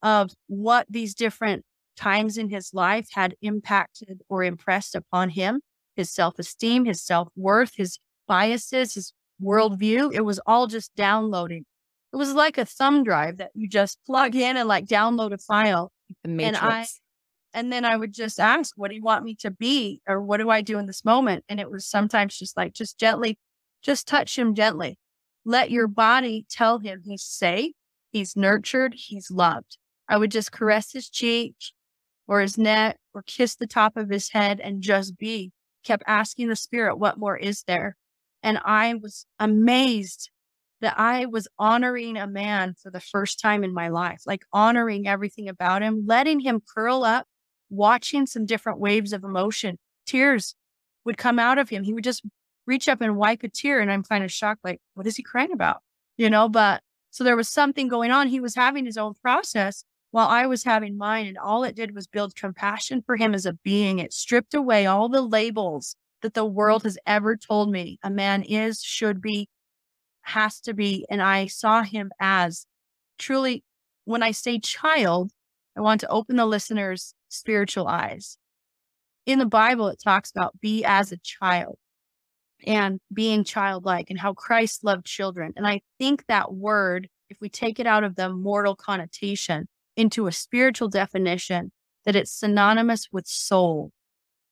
of 0.02 0.32
what 0.48 0.88
these 0.90 1.14
different 1.14 1.64
times 2.02 2.38
in 2.38 2.50
his 2.50 2.74
life 2.74 3.08
had 3.12 3.36
impacted 3.42 4.22
or 4.30 4.44
impressed 4.44 4.96
upon 4.96 5.30
him 5.30 5.62
his 5.96 6.10
self 6.10 6.40
esteem, 6.40 6.86
his 6.86 7.02
self 7.04 7.28
worth, 7.36 7.74
his 7.76 8.00
biases, 8.28 8.94
his 8.94 9.14
worldview. 9.44 10.14
It 10.14 10.22
was 10.26 10.40
all 10.46 10.68
just 10.68 10.96
downloading. 10.96 11.66
It 12.14 12.16
was 12.18 12.34
like 12.34 12.58
a 12.58 12.66
thumb 12.66 13.04
drive 13.04 13.38
that 13.38 13.52
you 13.54 13.68
just 13.68 14.00
plug 14.06 14.36
in 14.36 14.58
and 14.58 14.68
like 14.68 14.86
download 14.86 15.34
a 15.34 15.38
file. 15.38 15.92
The 16.24 16.30
Matrix. 16.30 16.64
I- 16.64 17.60
And 17.60 17.72
then 17.74 17.84
I 17.84 17.98
would 17.98 18.14
just 18.14 18.40
ask, 18.40 18.74
what 18.78 18.90
do 18.90 18.96
you 18.96 19.04
want 19.04 19.26
me 19.26 19.36
to 19.36 19.52
be? 19.52 20.02
Or 20.08 20.22
what 20.22 20.38
do 20.38 20.50
I 20.50 20.62
do 20.62 20.78
in 20.80 20.86
this 20.88 21.04
moment? 21.04 21.44
And 21.50 21.60
it 21.60 21.70
was 21.70 21.86
sometimes 21.86 22.38
just 22.38 22.56
like, 22.56 22.74
just 22.74 22.98
gently, 22.98 23.38
just 23.84 24.08
touch 24.08 24.40
him 24.40 24.56
gently. 24.56 24.98
Let 25.44 25.72
your 25.72 25.88
body 25.90 26.46
tell 26.50 26.80
him 26.80 27.02
he's 27.04 27.24
safe, 27.24 27.74
he's 28.12 28.38
nurtured, 28.38 28.94
he's 28.96 29.30
loved. 29.30 29.78
I 30.08 30.18
would 30.18 30.32
just 30.32 30.52
caress 30.54 30.94
his 30.94 31.10
cheek 31.10 31.56
or 32.32 32.40
his 32.40 32.58
neck 32.58 32.96
or 33.14 33.22
kiss 33.24 33.56
the 33.56 33.68
top 33.68 33.98
of 33.98 34.10
his 34.10 34.30
head 34.30 34.62
and 34.62 34.82
just 34.82 35.18
be. 35.18 35.52
Kept 35.84 36.04
asking 36.08 36.48
the 36.48 36.56
spirit, 36.56 36.96
what 36.96 37.18
more 37.18 37.36
is 37.36 37.64
there? 37.68 37.98
And 38.42 38.58
I 38.64 38.94
was 38.94 39.26
amazed 39.38 40.30
that 40.80 40.98
I 40.98 41.26
was 41.26 41.50
honoring 41.60 42.16
a 42.16 42.28
man 42.28 42.76
for 42.82 42.90
the 42.90 43.02
first 43.02 43.42
time 43.42 43.66
in 43.66 43.74
my 43.74 43.90
life, 43.90 44.22
like 44.26 44.44
honoring 44.54 45.10
everything 45.10 45.50
about 45.50 45.82
him, 45.82 46.06
letting 46.08 46.40
him 46.40 46.62
curl 46.74 47.04
up, 47.04 47.26
watching 47.70 48.26
some 48.26 48.46
different 48.46 48.80
waves 48.80 49.12
of 49.12 49.26
emotion. 49.26 49.78
Tears 50.06 50.56
would 51.04 51.18
come 51.18 51.38
out 51.38 51.58
of 51.58 51.68
him. 51.68 51.84
He 51.84 51.94
would 51.94 52.06
just 52.06 52.24
reach 52.66 52.88
up 52.88 53.02
and 53.02 53.18
wipe 53.18 53.44
a 53.44 53.50
tear. 53.50 53.82
And 53.82 53.92
I'm 53.92 54.04
kind 54.04 54.24
of 54.24 54.32
shocked, 54.32 54.62
like, 54.64 54.80
what 54.94 55.06
is 55.06 55.18
he 55.18 55.24
crying 55.24 55.52
about? 55.52 55.82
You 56.16 56.30
know, 56.30 56.48
but 56.48 56.82
so 57.10 57.26
there 57.26 57.36
was 57.36 57.50
something 57.50 57.90
going 57.90 58.12
on. 58.12 58.28
He 58.28 58.40
was 58.40 58.56
having 58.56 58.86
his 58.86 58.98
own 58.98 59.16
process 59.22 59.84
while 60.12 60.28
I 60.28 60.46
was 60.46 60.64
having 60.64 60.98
mine. 60.98 61.26
And 61.26 61.38
all 61.38 61.64
it 61.64 61.76
did 61.76 61.96
was 61.96 62.08
build 62.08 62.36
compassion 62.36 63.02
for 63.06 63.16
him 63.16 63.34
as 63.34 63.46
a 63.46 63.54
being. 63.54 64.00
It 64.00 64.14
stripped 64.14 64.54
away 64.54 64.86
all 64.86 65.10
the 65.10 65.22
labels 65.22 65.96
that 66.22 66.34
the 66.34 66.46
mm. 66.46 66.54
world 66.54 66.84
has 66.84 66.98
ever 67.06 67.36
told 67.36 67.72
me 67.72 67.98
a 68.04 68.10
man 68.10 68.44
is, 68.44 68.82
should 68.82 69.22
be, 69.22 69.50
has 70.22 70.60
to 70.62 70.74
be. 70.74 71.06
And 71.10 71.22
I 71.22 71.48
saw 71.48 71.82
him 71.82 72.12
as 72.20 72.66
truly, 73.18 73.64
when 74.06 74.24
I 74.24 74.32
say 74.32 74.60
child, 74.60 75.32
I 75.78 75.82
want 75.82 76.02
to 76.02 76.10
open 76.10 76.36
the 76.36 76.46
listener's 76.46 77.14
spiritual 77.30 77.88
eyes. 77.88 78.38
In 79.26 79.40
the 79.40 79.46
Bible, 79.46 79.88
it 79.88 80.02
talks 80.04 80.32
about 80.32 80.60
be 80.60 80.84
as 80.84 81.12
a 81.12 81.18
child 81.18 81.78
and 82.66 83.00
being 83.14 83.44
childlike 83.44 84.10
and 84.10 84.20
how 84.20 84.34
Christ 84.34 84.84
loved 84.84 85.06
children. 85.06 85.54
And 85.56 85.66
I 85.66 85.82
think 85.98 86.26
that 86.28 86.54
word, 86.54 87.08
if 87.30 87.38
we 87.40 87.50
take 87.50 87.80
it 87.80 87.88
out 87.88 88.04
of 88.04 88.16
the 88.16 88.30
mortal 88.30 88.76
connotation 88.76 89.68
into 90.02 90.26
a 90.26 90.32
spiritual 90.32 90.90
definition, 90.90 91.72
that 92.06 92.16
it's 92.16 92.32
synonymous 92.32 93.08
with 93.12 93.28
soul. 93.28 93.92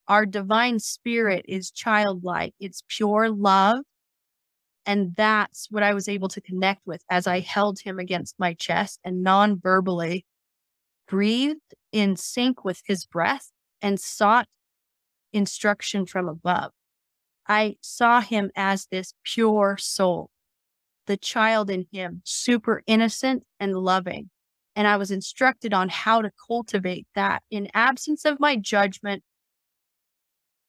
Our 0.07 0.25
divine 0.25 0.79
spirit 0.79 1.43
is 1.47 1.71
childlike, 1.71 2.53
it's 2.59 2.83
pure 2.87 3.29
love. 3.29 3.79
And 4.85 5.15
that's 5.15 5.67
what 5.69 5.83
I 5.83 5.93
was 5.93 6.07
able 6.07 6.29
to 6.29 6.41
connect 6.41 6.81
with 6.85 7.03
as 7.09 7.27
I 7.27 7.39
held 7.39 7.79
him 7.79 7.99
against 7.99 8.39
my 8.39 8.53
chest 8.53 8.99
and 9.03 9.23
non 9.23 9.59
verbally 9.59 10.25
breathed 11.07 11.73
in 11.91 12.15
sync 12.15 12.63
with 12.63 12.81
his 12.85 13.05
breath 13.05 13.51
and 13.81 13.99
sought 13.99 14.47
instruction 15.33 16.05
from 16.05 16.27
above. 16.27 16.71
I 17.47 17.75
saw 17.81 18.21
him 18.21 18.51
as 18.55 18.87
this 18.91 19.13
pure 19.23 19.77
soul, 19.79 20.29
the 21.07 21.17
child 21.17 21.71
in 21.71 21.87
him, 21.91 22.21
super 22.23 22.83
innocent 22.85 23.43
and 23.59 23.75
loving. 23.75 24.29
And 24.79 24.87
I 24.87 24.95
was 24.95 25.11
instructed 25.11 25.73
on 25.73 25.89
how 25.89 26.21
to 26.21 26.31
cultivate 26.47 27.05
that 27.13 27.43
in 27.51 27.67
absence 27.73 28.23
of 28.23 28.39
my 28.39 28.55
judgment, 28.55 29.23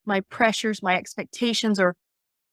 my 0.05 0.23
pressures, 0.23 0.83
my 0.83 0.97
expectations, 0.97 1.79
or 1.79 1.95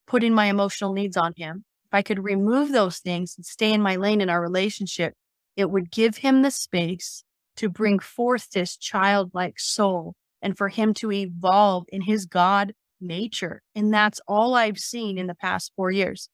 putting 0.05 0.35
my 0.35 0.45
emotional 0.45 0.93
needs 0.93 1.17
on 1.17 1.33
him. 1.35 1.65
If 1.85 1.93
I 1.95 2.03
could 2.03 2.23
remove 2.23 2.71
those 2.71 2.99
things 2.99 3.33
and 3.35 3.43
stay 3.43 3.73
in 3.73 3.81
my 3.81 3.95
lane 3.95 4.21
in 4.21 4.29
our 4.29 4.39
relationship, 4.39 5.15
it 5.55 5.71
would 5.71 5.89
give 5.89 6.17
him 6.17 6.43
the 6.43 6.51
space 6.51 7.23
to 7.55 7.69
bring 7.69 7.97
forth 7.97 8.51
this 8.51 8.77
childlike 8.77 9.59
soul 9.59 10.13
and 10.43 10.55
for 10.55 10.69
him 10.69 10.93
to 10.93 11.11
evolve 11.11 11.85
in 11.87 12.01
his 12.01 12.27
God 12.27 12.73
nature. 13.01 13.63
And 13.73 13.91
that's 13.91 14.21
all 14.27 14.53
I've 14.53 14.77
seen 14.77 15.17
in 15.17 15.25
the 15.25 15.33
past 15.33 15.71
four 15.75 15.89
years. 15.89 16.29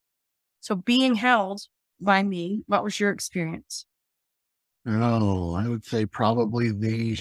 So 0.60 0.76
being 0.76 1.16
held 1.16 1.62
by 2.02 2.24
me, 2.24 2.64
what 2.68 2.84
was 2.84 3.00
your 3.00 3.12
experience? 3.12 3.86
Oh, 4.86 5.56
I 5.56 5.68
would 5.68 5.86
say 5.86 6.06
probably 6.06 6.72
the 6.72 7.20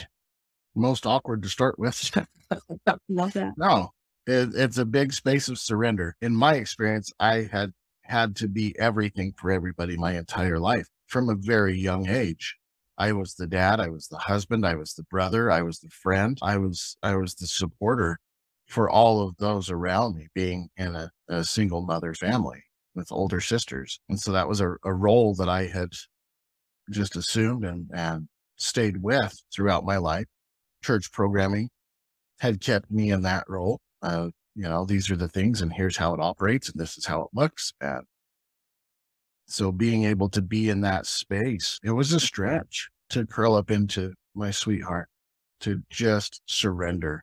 most 0.75 1.07
awkward 1.07 1.43
to 1.43 1.49
start 1.49 1.79
with. 1.79 2.11
Love 3.09 3.33
that. 3.35 3.53
no, 3.57 3.91
it, 4.27 4.51
it's 4.55 4.79
a 4.79 4.85
big 4.85 5.13
space 5.13 5.49
of 5.49 5.59
surrender. 5.59 6.17
In 6.21 6.35
my 6.35 6.55
experience, 6.55 7.13
I 7.21 7.49
had 7.51 7.73
had 8.03 8.35
to 8.37 8.49
be 8.49 8.77
everything 8.79 9.33
for 9.37 9.51
everybody 9.51 9.97
my 9.97 10.17
entire 10.19 10.59
life 10.59 10.89
from 11.07 11.29
a 11.29 11.35
very 11.35 11.79
young 11.79 12.09
age. 12.09 12.57
I 12.99 13.13
was 13.13 13.35
the 13.35 13.47
dad, 13.47 13.81
I 13.81 13.89
was 13.89 14.09
the 14.09 14.19
husband, 14.19 14.67
I 14.67 14.75
was 14.75 14.95
the 14.95 15.05
brother, 15.05 15.51
I 15.51 15.63
was 15.63 15.79
the 15.79 15.89
friend, 15.91 16.39
I 16.43 16.59
was 16.59 16.97
I 17.03 17.17
was 17.17 17.35
the 17.35 17.47
supporter 17.47 18.19
for 18.67 18.89
all 18.91 19.27
of 19.27 19.37
those 19.39 19.71
around 19.71 20.17
me, 20.17 20.29
being 20.35 20.69
in 20.77 20.97
a, 20.97 21.11
a 21.29 21.45
single 21.45 21.83
mother 21.83 22.15
family 22.15 22.65
with 22.95 23.13
older 23.13 23.41
sisters. 23.41 24.01
And 24.09 24.19
so 24.19 24.33
that 24.33 24.49
was 24.49 24.61
a, 24.61 24.77
a 24.85 24.93
role 24.93 25.35
that 25.35 25.49
I 25.49 25.67
had 25.67 25.93
just 26.93 27.17
assumed 27.17 27.65
and, 27.65 27.89
and 27.93 28.29
stayed 28.57 29.03
with 29.03 29.43
throughout 29.55 29.85
my 29.85 29.97
life. 29.97 30.27
Church 30.83 31.11
programming 31.13 31.71
had 32.41 32.61
kept 32.61 32.91
me 32.91 33.11
in 33.11 33.23
that 33.23 33.45
role. 33.49 33.81
You 34.03 34.33
know, 34.69 34.85
these 34.85 35.11
are 35.11 35.17
the 35.17 35.29
things 35.29 35.63
and 35.63 35.73
here's 35.73 35.97
how 35.97 36.13
it 36.13 36.21
operates 36.21 36.69
and 36.69 36.79
this 36.79 36.99
is 36.99 37.07
how 37.07 37.23
it 37.23 37.29
looks. 37.33 37.73
And 37.81 38.03
so 39.47 39.73
being 39.73 40.05
able 40.05 40.29
to 40.31 40.43
be 40.43 40.69
in 40.69 40.83
that 40.83 41.07
space, 41.07 41.79
it 41.83 41.91
was 41.91 42.13
a 42.13 42.21
stretch 42.21 42.89
to 43.11 43.27
curl 43.27 43.55
up 43.55 43.71
into 43.71 44.13
my 44.35 44.51
sweetheart, 44.51 45.09
to 45.61 45.83
just 45.91 46.43
surrender. 46.47 47.23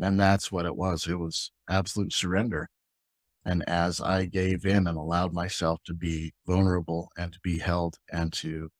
And 0.00 0.18
that's 0.18 0.50
what 0.50 0.66
it 0.66 0.76
was. 0.76 1.06
It 1.06 1.18
was 1.18 1.52
absolute 1.68 2.12
surrender. 2.12 2.68
And 3.44 3.62
as 3.68 4.00
I 4.00 4.24
gave 4.24 4.64
in 4.64 4.86
and 4.86 4.96
allowed 4.96 5.34
myself 5.34 5.82
to 5.84 5.94
be 5.94 6.32
vulnerable 6.46 7.10
and 7.16 7.32
to 7.32 7.40
be 7.40 7.58
held 7.58 7.98
and 8.10 8.32
to 8.34 8.70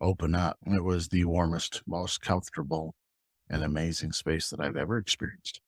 open 0.00 0.34
up, 0.34 0.58
it 0.66 0.82
was 0.82 1.08
the 1.08 1.24
warmest, 1.24 1.82
most 1.86 2.20
comfortable 2.20 2.94
and 3.48 3.62
amazing 3.62 4.12
space 4.12 4.50
that 4.50 4.60
I've 4.60 4.76
ever 4.76 4.98
experienced. 4.98 5.60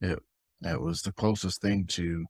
It, 0.00 0.18
it 0.62 0.80
was 0.80 1.02
the 1.02 1.12
closest 1.12 1.62
thing 1.62 1.86
to 1.88 2.26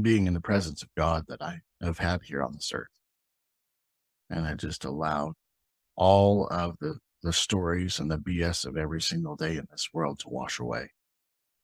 being 0.00 0.26
in 0.26 0.32
the 0.32 0.40
presence 0.40 0.82
of 0.82 0.88
God 0.96 1.26
that 1.28 1.42
I 1.42 1.60
have 1.82 1.98
had 1.98 2.22
here 2.22 2.42
on 2.42 2.52
this 2.54 2.72
earth. 2.72 2.88
And 4.30 4.46
I 4.46 4.54
just 4.54 4.86
allowed 4.86 5.34
all 5.94 6.48
of 6.50 6.78
the, 6.80 7.00
the 7.22 7.34
stories 7.34 8.00
and 8.00 8.10
the 8.10 8.16
BS 8.16 8.64
of 8.64 8.78
every 8.78 9.02
single 9.02 9.36
day 9.36 9.58
in 9.58 9.66
this 9.70 9.90
world 9.92 10.20
to 10.20 10.30
wash 10.30 10.58
away 10.58 10.92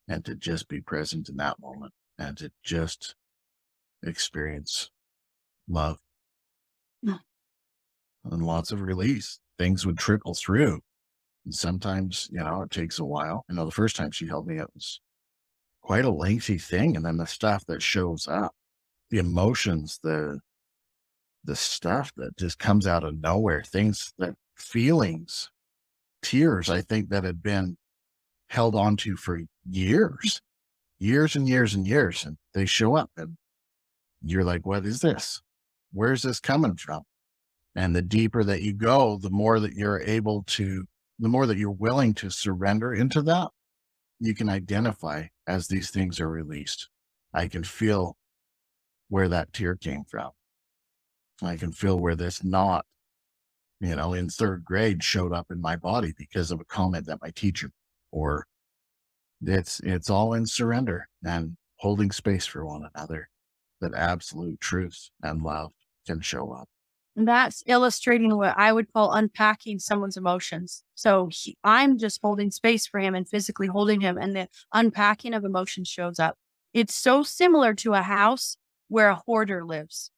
and 0.07 0.23
to 0.27 0.35
just 0.35 0.69
be 0.69 0.83
present 0.83 1.31
in 1.31 1.37
that 1.37 1.59
moment 1.59 1.95
and 2.19 2.37
to 2.39 2.51
just 2.63 3.15
experience 4.03 4.91
love 5.69 5.99
Yeah. 7.03 7.19
and 8.25 8.45
lots 8.45 8.73
of 8.73 8.81
release. 8.81 9.41
Things 9.59 9.85
would 9.87 9.99
trickle 9.99 10.35
through. 10.35 10.81
And 11.45 11.55
sometimes, 11.55 12.29
you 12.33 12.41
know, 12.41 12.63
it 12.63 12.71
takes 12.71 12.99
a 12.99 13.05
while. 13.05 13.45
I 13.51 13.55
know 13.55 13.65
the 13.65 13.71
first 13.71 13.97
time 13.97 14.11
she 14.11 14.27
held 14.27 14.47
me, 14.47 14.59
it 14.59 14.69
was 14.75 15.01
quite 15.83 16.05
a 16.05 16.11
lengthy 16.11 16.59
thing. 16.59 16.97
And 16.97 17.05
then 17.05 17.19
the 17.19 17.27
stuff 17.27 17.67
that 17.67 17.83
shows 17.83 18.29
up, 18.29 18.55
the 19.11 19.19
emotions, 19.19 20.01
the 20.03 20.41
the 21.45 21.57
stuff 21.57 22.13
that 22.17 22.37
just 22.37 22.59
comes 22.59 22.87
out 22.87 23.05
of 23.05 23.21
nowhere, 23.21 23.63
things 23.63 24.13
that 24.19 24.35
feelings, 24.57 25.51
tears, 26.23 26.71
I 26.71 26.83
think 26.83 27.11
that 27.11 27.25
had 27.25 27.43
been 27.43 27.77
held 28.51 28.75
onto 28.75 29.17
for 29.17 29.41
years, 29.69 30.41
years 30.99 31.37
and 31.37 31.49
years 31.49 31.75
and 31.75 31.87
years. 31.87 32.25
And 32.25 32.37
they 32.55 32.67
show 32.67 32.97
up 32.97 33.11
and 33.17 33.37
you're 34.23 34.45
like, 34.45 34.67
what 34.67 34.85
is 34.85 35.00
this? 35.00 35.40
Where's 35.93 36.23
this 36.23 36.40
coming 36.40 36.76
from? 36.76 37.02
And 37.75 37.95
the 37.95 38.02
deeper 38.02 38.43
that 38.45 38.62
you 38.62 38.73
go, 38.73 39.19
the 39.19 39.31
more 39.31 39.61
that 39.61 39.75
you're 39.75 40.00
able 40.00 40.43
to, 40.49 40.85
the 41.19 41.28
more 41.28 41.47
that 41.47 41.59
you're 41.59 41.71
willing 41.71 42.14
to 42.14 42.31
surrender 42.31 42.93
into 42.93 43.23
that, 43.23 43.49
you 44.21 44.35
can 44.35 44.49
identify 44.49 45.26
as 45.47 45.69
these 45.69 45.90
things 45.90 46.21
are 46.21 46.28
released. 46.28 46.88
I 47.33 47.47
can 47.47 47.62
feel 47.62 48.17
where 49.09 49.28
that 49.28 49.52
tear 49.52 49.76
came 49.76 50.05
from. 50.05 50.31
I 51.43 51.57
can 51.57 51.73
feel 51.73 51.99
where 51.99 52.17
this 52.17 52.43
knot, 52.43 52.85
you 53.81 53.95
know, 53.95 54.12
in 54.12 54.28
third 54.28 54.64
grade 54.64 55.05
showed 55.05 55.33
up 55.33 55.47
in 55.50 55.61
my 55.61 55.76
body 55.76 56.12
because 56.17 56.50
of 56.50 56.61
a 56.61 56.64
comment 56.64 57.07
that 57.07 57.23
my 57.23 57.31
teacher 57.31 57.71
or 58.11 58.47
it's 59.42 59.80
it's 59.80 60.11
all 60.11 60.35
in 60.35 60.47
surrender 60.47 61.09
and 61.25 61.57
holding 61.76 62.11
space 62.11 62.47
for 62.47 62.66
one 62.66 62.88
another 62.95 63.28
that 63.80 63.95
absolute 63.95 64.61
truth 64.61 65.11
and 65.23 65.42
love 65.42 65.73
can 66.07 66.21
show 66.21 66.52
up 66.52 66.68
that's 67.26 67.62
illustrating 67.66 68.37
what 68.37 68.54
I 68.57 68.73
would 68.73 68.92
call 68.92 69.12
unpacking 69.12 69.80
someone's 69.80 70.16
emotions. 70.16 70.85
So 70.95 71.28
he, 71.33 71.57
I'm 71.64 71.99
just 71.99 72.21
holding 72.23 72.50
space 72.50 72.87
for 72.87 73.00
him 73.00 73.14
and 73.14 73.28
physically 73.28 73.66
holding 73.66 74.00
him, 74.00 74.16
and 74.18 74.37
the 74.37 74.49
unpacking 74.73 75.35
of 75.35 75.45
emotions 75.45 75.88
shows 75.88 76.18
up. 76.18 76.37
It's 76.73 76.95
so 76.95 77.23
similar 77.23 77.75
to 77.75 77.95
a 77.95 78.02
house 78.02 78.57
where 78.88 79.09
a 79.09 79.21
hoarder 79.26 79.64
lives. 79.64 80.11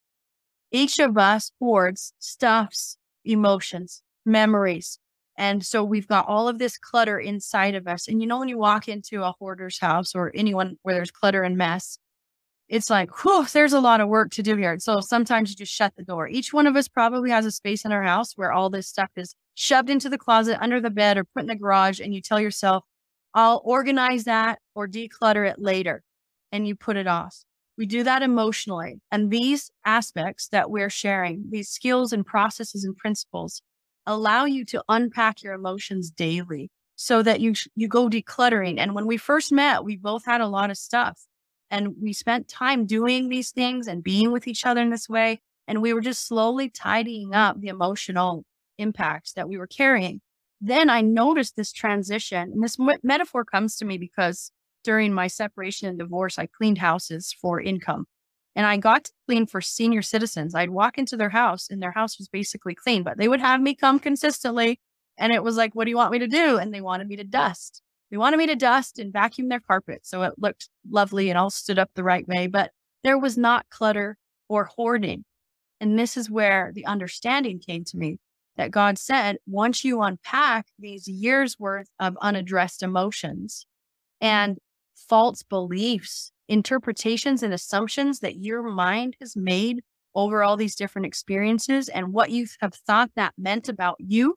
Each 0.70 0.98
of 0.98 1.16
us 1.16 1.52
hoards 1.58 2.12
stuffs, 2.18 2.98
emotions, 3.24 4.02
memories. 4.26 4.98
And 5.36 5.64
so 5.64 5.82
we've 5.82 6.08
got 6.08 6.28
all 6.28 6.48
of 6.48 6.58
this 6.58 6.76
clutter 6.76 7.18
inside 7.18 7.74
of 7.74 7.86
us. 7.86 8.08
And 8.08 8.20
you 8.20 8.26
know, 8.26 8.38
when 8.38 8.48
you 8.48 8.58
walk 8.58 8.88
into 8.88 9.22
a 9.22 9.32
hoarder's 9.38 9.78
house 9.78 10.14
or 10.14 10.32
anyone 10.34 10.76
where 10.82 10.94
there's 10.94 11.10
clutter 11.10 11.42
and 11.42 11.56
mess, 11.56 11.98
it's 12.68 12.88
like, 12.88 13.24
whew, 13.24 13.46
there's 13.52 13.72
a 13.72 13.80
lot 13.80 14.00
of 14.00 14.08
work 14.08 14.30
to 14.32 14.42
do 14.42 14.56
here. 14.56 14.78
So 14.78 15.00
sometimes 15.00 15.50
you 15.50 15.56
just 15.56 15.72
shut 15.72 15.92
the 15.96 16.04
door. 16.04 16.28
Each 16.28 16.52
one 16.52 16.68
of 16.68 16.76
us 16.76 16.86
probably 16.86 17.30
has 17.30 17.44
a 17.44 17.50
space 17.50 17.84
in 17.84 17.90
our 17.90 18.02
house 18.02 18.34
where 18.36 18.52
all 18.52 18.70
this 18.70 18.86
stuff 18.86 19.10
is 19.16 19.34
shoved 19.54 19.90
into 19.90 20.08
the 20.08 20.18
closet, 20.18 20.56
under 20.60 20.80
the 20.80 20.90
bed, 20.90 21.18
or 21.18 21.24
put 21.24 21.40
in 21.40 21.46
the 21.48 21.56
garage. 21.56 22.00
And 22.00 22.14
you 22.14 22.20
tell 22.20 22.40
yourself, 22.40 22.84
I'll 23.34 23.60
organize 23.64 24.24
that 24.24 24.60
or 24.74 24.86
declutter 24.86 25.48
it 25.50 25.58
later. 25.58 26.02
And 26.52 26.66
you 26.66 26.76
put 26.76 26.96
it 26.96 27.08
off. 27.08 27.42
We 27.76 27.86
do 27.86 28.04
that 28.04 28.22
emotionally. 28.22 29.00
And 29.10 29.30
these 29.30 29.70
aspects 29.84 30.48
that 30.48 30.70
we're 30.70 30.90
sharing, 30.90 31.46
these 31.50 31.70
skills 31.70 32.12
and 32.12 32.24
processes 32.24 32.84
and 32.84 32.96
principles, 32.96 33.62
allow 34.10 34.44
you 34.44 34.64
to 34.66 34.84
unpack 34.88 35.42
your 35.42 35.54
emotions 35.54 36.10
daily 36.10 36.70
so 36.96 37.22
that 37.22 37.40
you, 37.40 37.54
you 37.74 37.88
go 37.88 38.08
decluttering. 38.08 38.78
And 38.78 38.94
when 38.94 39.06
we 39.06 39.16
first 39.16 39.52
met, 39.52 39.84
we 39.84 39.96
both 39.96 40.24
had 40.24 40.40
a 40.40 40.48
lot 40.48 40.70
of 40.70 40.76
stuff 40.76 41.26
and 41.70 41.94
we 42.00 42.12
spent 42.12 42.48
time 42.48 42.84
doing 42.84 43.28
these 43.28 43.52
things 43.52 43.86
and 43.86 44.02
being 44.02 44.32
with 44.32 44.46
each 44.46 44.66
other 44.66 44.80
in 44.80 44.90
this 44.90 45.08
way. 45.08 45.40
And 45.68 45.80
we 45.80 45.92
were 45.92 46.00
just 46.00 46.26
slowly 46.26 46.68
tidying 46.68 47.34
up 47.34 47.60
the 47.60 47.68
emotional 47.68 48.44
impacts 48.76 49.32
that 49.34 49.48
we 49.48 49.56
were 49.56 49.68
carrying. 49.68 50.20
Then 50.60 50.90
I 50.90 51.00
noticed 51.00 51.56
this 51.56 51.72
transition. 51.72 52.50
And 52.52 52.62
this 52.62 52.78
me- 52.78 52.98
metaphor 53.02 53.44
comes 53.44 53.76
to 53.76 53.84
me 53.84 53.96
because 53.96 54.50
during 54.82 55.12
my 55.12 55.28
separation 55.28 55.88
and 55.88 55.98
divorce, 55.98 56.38
I 56.38 56.46
cleaned 56.46 56.78
houses 56.78 57.34
for 57.40 57.60
income. 57.60 58.06
And 58.56 58.66
I 58.66 58.76
got 58.76 59.04
to 59.04 59.12
clean 59.26 59.46
for 59.46 59.60
senior 59.60 60.02
citizens. 60.02 60.54
I'd 60.54 60.70
walk 60.70 60.98
into 60.98 61.16
their 61.16 61.30
house 61.30 61.68
and 61.70 61.82
their 61.82 61.92
house 61.92 62.18
was 62.18 62.28
basically 62.28 62.74
clean, 62.74 63.02
but 63.02 63.16
they 63.16 63.28
would 63.28 63.40
have 63.40 63.60
me 63.60 63.74
come 63.74 63.98
consistently. 63.98 64.80
And 65.16 65.32
it 65.32 65.42
was 65.42 65.56
like, 65.56 65.74
what 65.74 65.84
do 65.84 65.90
you 65.90 65.96
want 65.96 66.12
me 66.12 66.18
to 66.18 66.26
do? 66.26 66.58
And 66.58 66.74
they 66.74 66.80
wanted 66.80 67.06
me 67.06 67.16
to 67.16 67.24
dust. 67.24 67.82
They 68.10 68.16
wanted 68.16 68.38
me 68.38 68.46
to 68.46 68.56
dust 68.56 68.98
and 68.98 69.12
vacuum 69.12 69.48
their 69.48 69.60
carpet. 69.60 70.00
So 70.02 70.22
it 70.24 70.34
looked 70.38 70.68
lovely 70.90 71.30
and 71.30 71.38
all 71.38 71.50
stood 71.50 71.78
up 71.78 71.90
the 71.94 72.02
right 72.02 72.26
way, 72.26 72.48
but 72.48 72.72
there 73.04 73.18
was 73.18 73.38
not 73.38 73.66
clutter 73.70 74.16
or 74.48 74.64
hoarding. 74.64 75.24
And 75.80 75.98
this 75.98 76.16
is 76.16 76.28
where 76.28 76.72
the 76.74 76.86
understanding 76.86 77.60
came 77.60 77.84
to 77.84 77.96
me 77.96 78.18
that 78.56 78.72
God 78.72 78.98
said, 78.98 79.36
once 79.46 79.84
you 79.84 80.02
unpack 80.02 80.66
these 80.78 81.06
years 81.06 81.58
worth 81.58 81.88
of 81.98 82.16
unaddressed 82.20 82.82
emotions 82.82 83.64
and 84.20 84.58
false 84.94 85.42
beliefs, 85.42 86.32
interpretations, 86.50 87.42
and 87.42 87.54
assumptions 87.54 88.20
that 88.20 88.36
your 88.36 88.62
mind 88.62 89.16
has 89.20 89.36
made 89.36 89.82
over 90.14 90.42
all 90.42 90.56
these 90.56 90.74
different 90.74 91.06
experiences 91.06 91.88
and 91.88 92.12
what 92.12 92.30
you 92.30 92.46
have 92.60 92.74
thought 92.74 93.10
that 93.16 93.32
meant 93.38 93.68
about 93.68 93.96
you. 93.98 94.34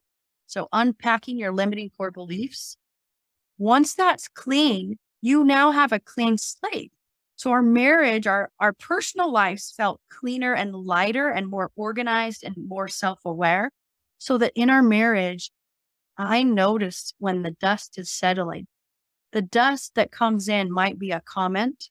So, 0.48 0.68
unpacking 0.72 1.38
your 1.38 1.52
limiting 1.52 1.90
core 1.98 2.12
beliefs. 2.12 2.78
Once 3.58 3.94
that's 3.96 4.28
clean, 4.28 4.98
you 5.22 5.44
now 5.44 5.72
have 5.72 5.92
a 5.92 6.00
clean 6.00 6.38
slate. 6.38 6.92
So, 7.36 7.52
our 7.52 7.64
marriage, 7.64 8.28
our, 8.28 8.52
our 8.60 8.74
personal 8.74 9.32
lives 9.32 9.74
felt 9.76 10.00
cleaner 10.10 10.54
and 10.54 10.76
lighter 10.76 11.30
and 11.30 11.48
more 11.48 11.72
organized 11.76 12.44
and 12.44 12.56
more 12.58 12.88
self 12.88 13.20
aware. 13.26 13.72
So 14.24 14.38
that 14.38 14.54
in 14.56 14.70
our 14.70 14.82
marriage, 14.82 15.52
I 16.18 16.44
noticed 16.44 17.14
when 17.18 17.42
the 17.42 17.52
dust 17.52 17.98
is 17.98 18.10
settling, 18.10 18.68
the 19.34 19.42
dust 19.42 19.96
that 19.96 20.12
comes 20.12 20.48
in 20.48 20.72
might 20.72 20.98
be 20.98 21.12
a 21.12 21.20
comment. 21.20 21.90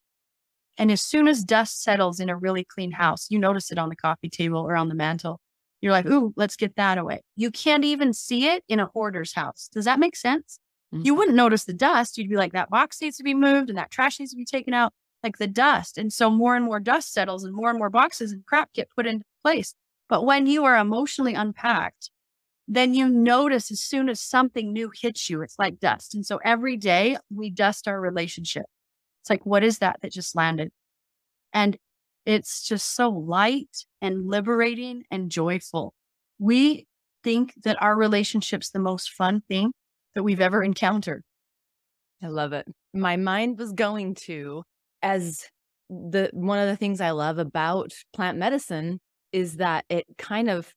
And 0.78 0.90
as 0.90 1.02
soon 1.02 1.28
as 1.28 1.44
dust 1.44 1.82
settles 1.82 2.18
in 2.20 2.28
a 2.30 2.36
really 2.36 2.64
clean 2.64 2.92
house, 2.92 3.26
you 3.30 3.38
notice 3.38 3.70
it 3.70 3.78
on 3.78 3.88
the 3.88 3.96
coffee 3.96 4.30
table 4.30 4.60
or 4.60 4.74
on 4.76 4.88
the 4.88 4.94
mantle. 4.94 5.40
You're 5.80 5.92
like, 5.92 6.06
ooh, 6.06 6.32
let's 6.36 6.56
get 6.56 6.76
that 6.76 6.98
away. 6.98 7.22
You 7.36 7.50
can't 7.50 7.84
even 7.84 8.12
see 8.12 8.46
it 8.48 8.64
in 8.68 8.80
a 8.80 8.86
hoarder's 8.86 9.34
house. 9.34 9.68
Does 9.72 9.84
that 9.84 9.98
make 9.98 10.16
sense? 10.16 10.58
Mhm. 10.94 11.04
You 11.04 11.14
wouldn't 11.14 11.36
notice 11.36 11.64
the 11.64 11.74
dust. 11.74 12.16
You'd 12.16 12.30
be 12.30 12.36
like, 12.36 12.52
that 12.52 12.70
box 12.70 13.00
needs 13.00 13.16
to 13.18 13.22
be 13.24 13.34
moved 13.34 13.68
and 13.68 13.78
that 13.78 13.90
trash 13.90 14.18
needs 14.18 14.30
to 14.32 14.36
be 14.36 14.44
taken 14.44 14.74
out, 14.74 14.92
like 15.22 15.38
the 15.38 15.46
dust. 15.48 15.98
And 15.98 16.12
so 16.12 16.30
more 16.30 16.54
and 16.56 16.64
more 16.64 16.80
dust 16.80 17.12
settles 17.12 17.44
and 17.44 17.54
more 17.54 17.70
and 17.70 17.78
more 17.78 17.90
boxes 17.90 18.32
and 18.32 18.46
crap 18.46 18.72
get 18.72 18.90
put 18.90 19.06
into 19.06 19.24
place. 19.42 19.74
But 20.08 20.24
when 20.24 20.46
you 20.46 20.64
are 20.64 20.76
emotionally 20.76 21.34
unpacked, 21.34 22.10
then 22.68 22.94
you 22.94 23.08
notice 23.08 23.70
as 23.70 23.80
soon 23.80 24.08
as 24.08 24.20
something 24.20 24.72
new 24.72 24.90
hits 25.00 25.28
you, 25.28 25.42
it's 25.42 25.58
like 25.58 25.80
dust. 25.80 26.14
And 26.14 26.24
so 26.24 26.38
every 26.44 26.76
day 26.76 27.18
we 27.30 27.50
dust 27.50 27.88
our 27.88 28.00
relationship. 28.00 28.66
It's 29.22 29.30
like, 29.30 29.46
what 29.46 29.62
is 29.62 29.78
that 29.78 30.00
that 30.02 30.12
just 30.12 30.36
landed? 30.36 30.70
And 31.52 31.76
it's 32.26 32.66
just 32.66 32.94
so 32.94 33.08
light 33.08 33.84
and 34.00 34.28
liberating 34.28 35.04
and 35.10 35.30
joyful. 35.30 35.94
We 36.38 36.86
think 37.22 37.54
that 37.64 37.80
our 37.80 37.96
relationship's 37.96 38.70
the 38.70 38.78
most 38.78 39.10
fun 39.10 39.42
thing 39.48 39.72
that 40.14 40.22
we've 40.22 40.40
ever 40.40 40.62
encountered. 40.62 41.22
I 42.22 42.28
love 42.28 42.52
it. 42.52 42.66
My 42.94 43.16
mind 43.16 43.58
was 43.58 43.72
going 43.72 44.14
to 44.26 44.62
as 45.02 45.44
the 45.88 46.30
one 46.32 46.58
of 46.58 46.68
the 46.68 46.76
things 46.76 47.00
I 47.00 47.10
love 47.10 47.38
about 47.38 47.92
plant 48.14 48.38
medicine 48.38 49.00
is 49.32 49.56
that 49.56 49.84
it 49.88 50.06
kind 50.18 50.48
of 50.48 50.72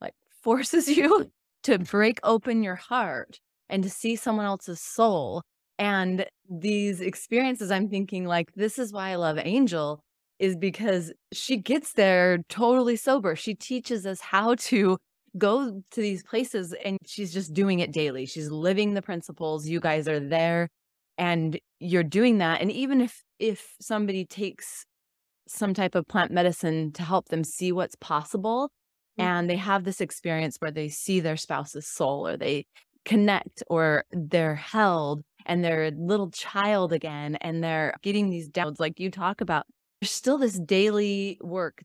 like 0.00 0.14
forces 0.42 0.88
you 0.88 1.30
to 1.64 1.78
break 1.78 2.18
open 2.22 2.62
your 2.62 2.74
heart 2.74 3.38
and 3.68 3.82
to 3.82 3.90
see 3.90 4.16
someone 4.16 4.46
else's 4.46 4.80
soul. 4.80 5.42
And 5.78 6.26
these 6.50 7.00
experiences, 7.00 7.70
I'm 7.70 7.88
thinking 7.88 8.24
like, 8.26 8.52
this 8.54 8.78
is 8.78 8.92
why 8.92 9.10
I 9.10 9.16
love 9.16 9.38
Angel, 9.38 10.00
is 10.38 10.56
because 10.56 11.12
she 11.32 11.56
gets 11.56 11.92
there 11.92 12.38
totally 12.48 12.96
sober. 12.96 13.36
She 13.36 13.54
teaches 13.54 14.06
us 14.06 14.20
how 14.20 14.54
to 14.56 14.98
go 15.36 15.82
to 15.90 16.00
these 16.00 16.22
places 16.24 16.74
and 16.84 16.98
she's 17.06 17.32
just 17.32 17.52
doing 17.52 17.80
it 17.80 17.92
daily. 17.92 18.26
She's 18.26 18.50
living 18.50 18.94
the 18.94 19.02
principles. 19.02 19.68
You 19.68 19.78
guys 19.80 20.08
are 20.08 20.20
there 20.20 20.68
and 21.16 21.58
you're 21.78 22.02
doing 22.02 22.38
that. 22.38 22.60
And 22.60 22.72
even 22.72 23.00
if 23.00 23.22
if 23.38 23.76
somebody 23.80 24.24
takes 24.24 24.84
some 25.46 25.74
type 25.74 25.94
of 25.94 26.06
plant 26.08 26.32
medicine 26.32 26.92
to 26.92 27.02
help 27.02 27.28
them 27.28 27.44
see 27.44 27.72
what's 27.72 27.96
possible 27.96 28.70
Mm. 29.18 29.24
and 29.24 29.50
they 29.50 29.56
have 29.56 29.84
this 29.84 30.00
experience 30.00 30.56
where 30.58 30.70
they 30.70 30.88
see 30.88 31.20
their 31.20 31.36
spouse's 31.36 31.86
soul 31.86 32.26
or 32.26 32.36
they 32.36 32.66
connect 33.04 33.62
or 33.68 34.04
they're 34.12 34.54
held 34.54 35.22
and 35.46 35.64
they're 35.64 35.86
a 35.86 35.90
little 35.90 36.30
child 36.30 36.92
again 36.92 37.36
and 37.36 37.62
they're 37.62 37.94
getting 38.02 38.28
these 38.28 38.48
downloads 38.48 38.80
like 38.80 39.00
you 39.00 39.10
talk 39.10 39.40
about 39.40 39.66
there's 40.00 40.10
still 40.10 40.38
this 40.38 40.58
daily 40.58 41.38
work 41.40 41.82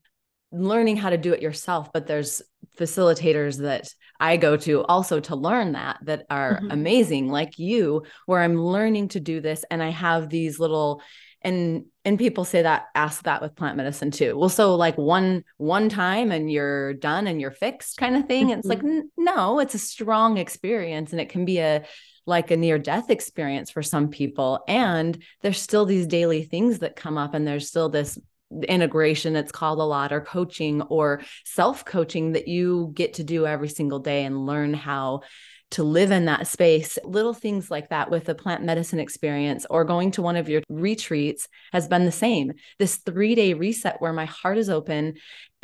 learning 0.54 0.96
how 0.96 1.10
to 1.10 1.18
do 1.18 1.32
it 1.32 1.42
yourself, 1.42 1.92
but 1.92 2.06
there's 2.06 2.40
facilitators 2.78 3.58
that 3.58 3.88
I 4.20 4.36
go 4.36 4.56
to 4.58 4.84
also 4.84 5.20
to 5.20 5.36
learn 5.36 5.72
that 5.72 5.98
that 6.02 6.26
are 6.30 6.56
mm-hmm. 6.56 6.70
amazing 6.70 7.28
like 7.28 7.58
you 7.58 8.04
where 8.26 8.40
I'm 8.40 8.60
learning 8.60 9.08
to 9.08 9.20
do 9.20 9.40
this 9.40 9.64
and 9.70 9.82
I 9.82 9.90
have 9.90 10.28
these 10.28 10.58
little 10.58 11.02
and 11.44 11.84
and 12.04 12.18
people 12.18 12.44
say 12.44 12.62
that 12.62 12.86
ask 12.94 13.22
that 13.24 13.40
with 13.40 13.54
plant 13.54 13.76
medicine 13.76 14.10
too 14.10 14.36
well 14.36 14.48
so 14.48 14.74
like 14.74 14.96
one 14.96 15.44
one 15.58 15.88
time 15.88 16.32
and 16.32 16.50
you're 16.50 16.94
done 16.94 17.26
and 17.26 17.40
you're 17.40 17.50
fixed 17.50 17.96
kind 17.98 18.16
of 18.16 18.26
thing 18.26 18.48
mm-hmm. 18.48 18.58
it's 18.58 18.68
like 18.68 18.82
n- 18.82 19.10
no 19.16 19.60
it's 19.60 19.74
a 19.74 19.78
strong 19.78 20.38
experience 20.38 21.12
and 21.12 21.20
it 21.20 21.28
can 21.28 21.44
be 21.44 21.58
a 21.58 21.84
like 22.26 22.50
a 22.50 22.56
near 22.56 22.78
death 22.78 23.10
experience 23.10 23.70
for 23.70 23.82
some 23.82 24.08
people 24.08 24.64
and 24.66 25.22
there's 25.42 25.60
still 25.60 25.84
these 25.84 26.06
daily 26.06 26.42
things 26.42 26.78
that 26.78 26.96
come 26.96 27.18
up 27.18 27.34
and 27.34 27.46
there's 27.46 27.68
still 27.68 27.88
this 27.88 28.18
integration 28.68 29.36
it's 29.36 29.52
called 29.52 29.78
a 29.78 29.84
lot 29.84 30.12
or 30.12 30.20
coaching 30.20 30.80
or 30.82 31.20
self 31.44 31.84
coaching 31.84 32.32
that 32.32 32.48
you 32.48 32.92
get 32.94 33.14
to 33.14 33.24
do 33.24 33.46
every 33.46 33.68
single 33.68 33.98
day 33.98 34.24
and 34.24 34.46
learn 34.46 34.72
how 34.72 35.20
to 35.74 35.82
live 35.82 36.12
in 36.12 36.26
that 36.26 36.46
space. 36.46 36.98
Little 37.04 37.34
things 37.34 37.68
like 37.68 37.88
that 37.88 38.08
with 38.08 38.26
the 38.26 38.34
plant 38.34 38.62
medicine 38.62 39.00
experience 39.00 39.66
or 39.68 39.84
going 39.84 40.12
to 40.12 40.22
one 40.22 40.36
of 40.36 40.48
your 40.48 40.62
retreats 40.68 41.48
has 41.72 41.88
been 41.88 42.04
the 42.04 42.12
same. 42.12 42.52
This 42.78 42.96
three 42.96 43.34
day 43.34 43.54
reset 43.54 44.00
where 44.00 44.12
my 44.12 44.24
heart 44.24 44.56
is 44.56 44.70
open. 44.70 45.14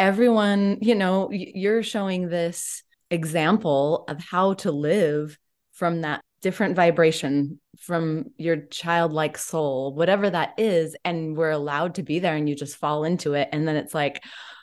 Everyone, 0.01 0.79
you 0.81 0.97
know, 0.97 1.31
you're 1.31 1.85
showing 1.85 2.29
this 2.29 2.83
example 3.11 4.05
of 4.09 4.21
how 4.21 4.55
to 4.55 4.73
live 4.73 5.39
from 5.73 6.01
that 6.01 6.23
different 6.43 6.75
vibration 6.75 7.61
from 7.79 8.25
your 8.37 8.57
childlike 8.57 9.39
soul, 9.39 9.95
whatever 9.95 10.29
that 10.29 10.55
is. 10.59 10.97
And 11.05 11.37
we're 11.37 11.51
allowed 11.51 11.95
to 11.97 12.03
be 12.03 12.19
there 12.19 12.35
and 12.35 12.49
you 12.49 12.57
just 12.57 12.77
fall 12.77 13.05
into 13.05 13.35
it. 13.35 13.49
And 13.53 13.69
then 13.69 13.77
it's 13.77 13.95
like, 13.95 14.21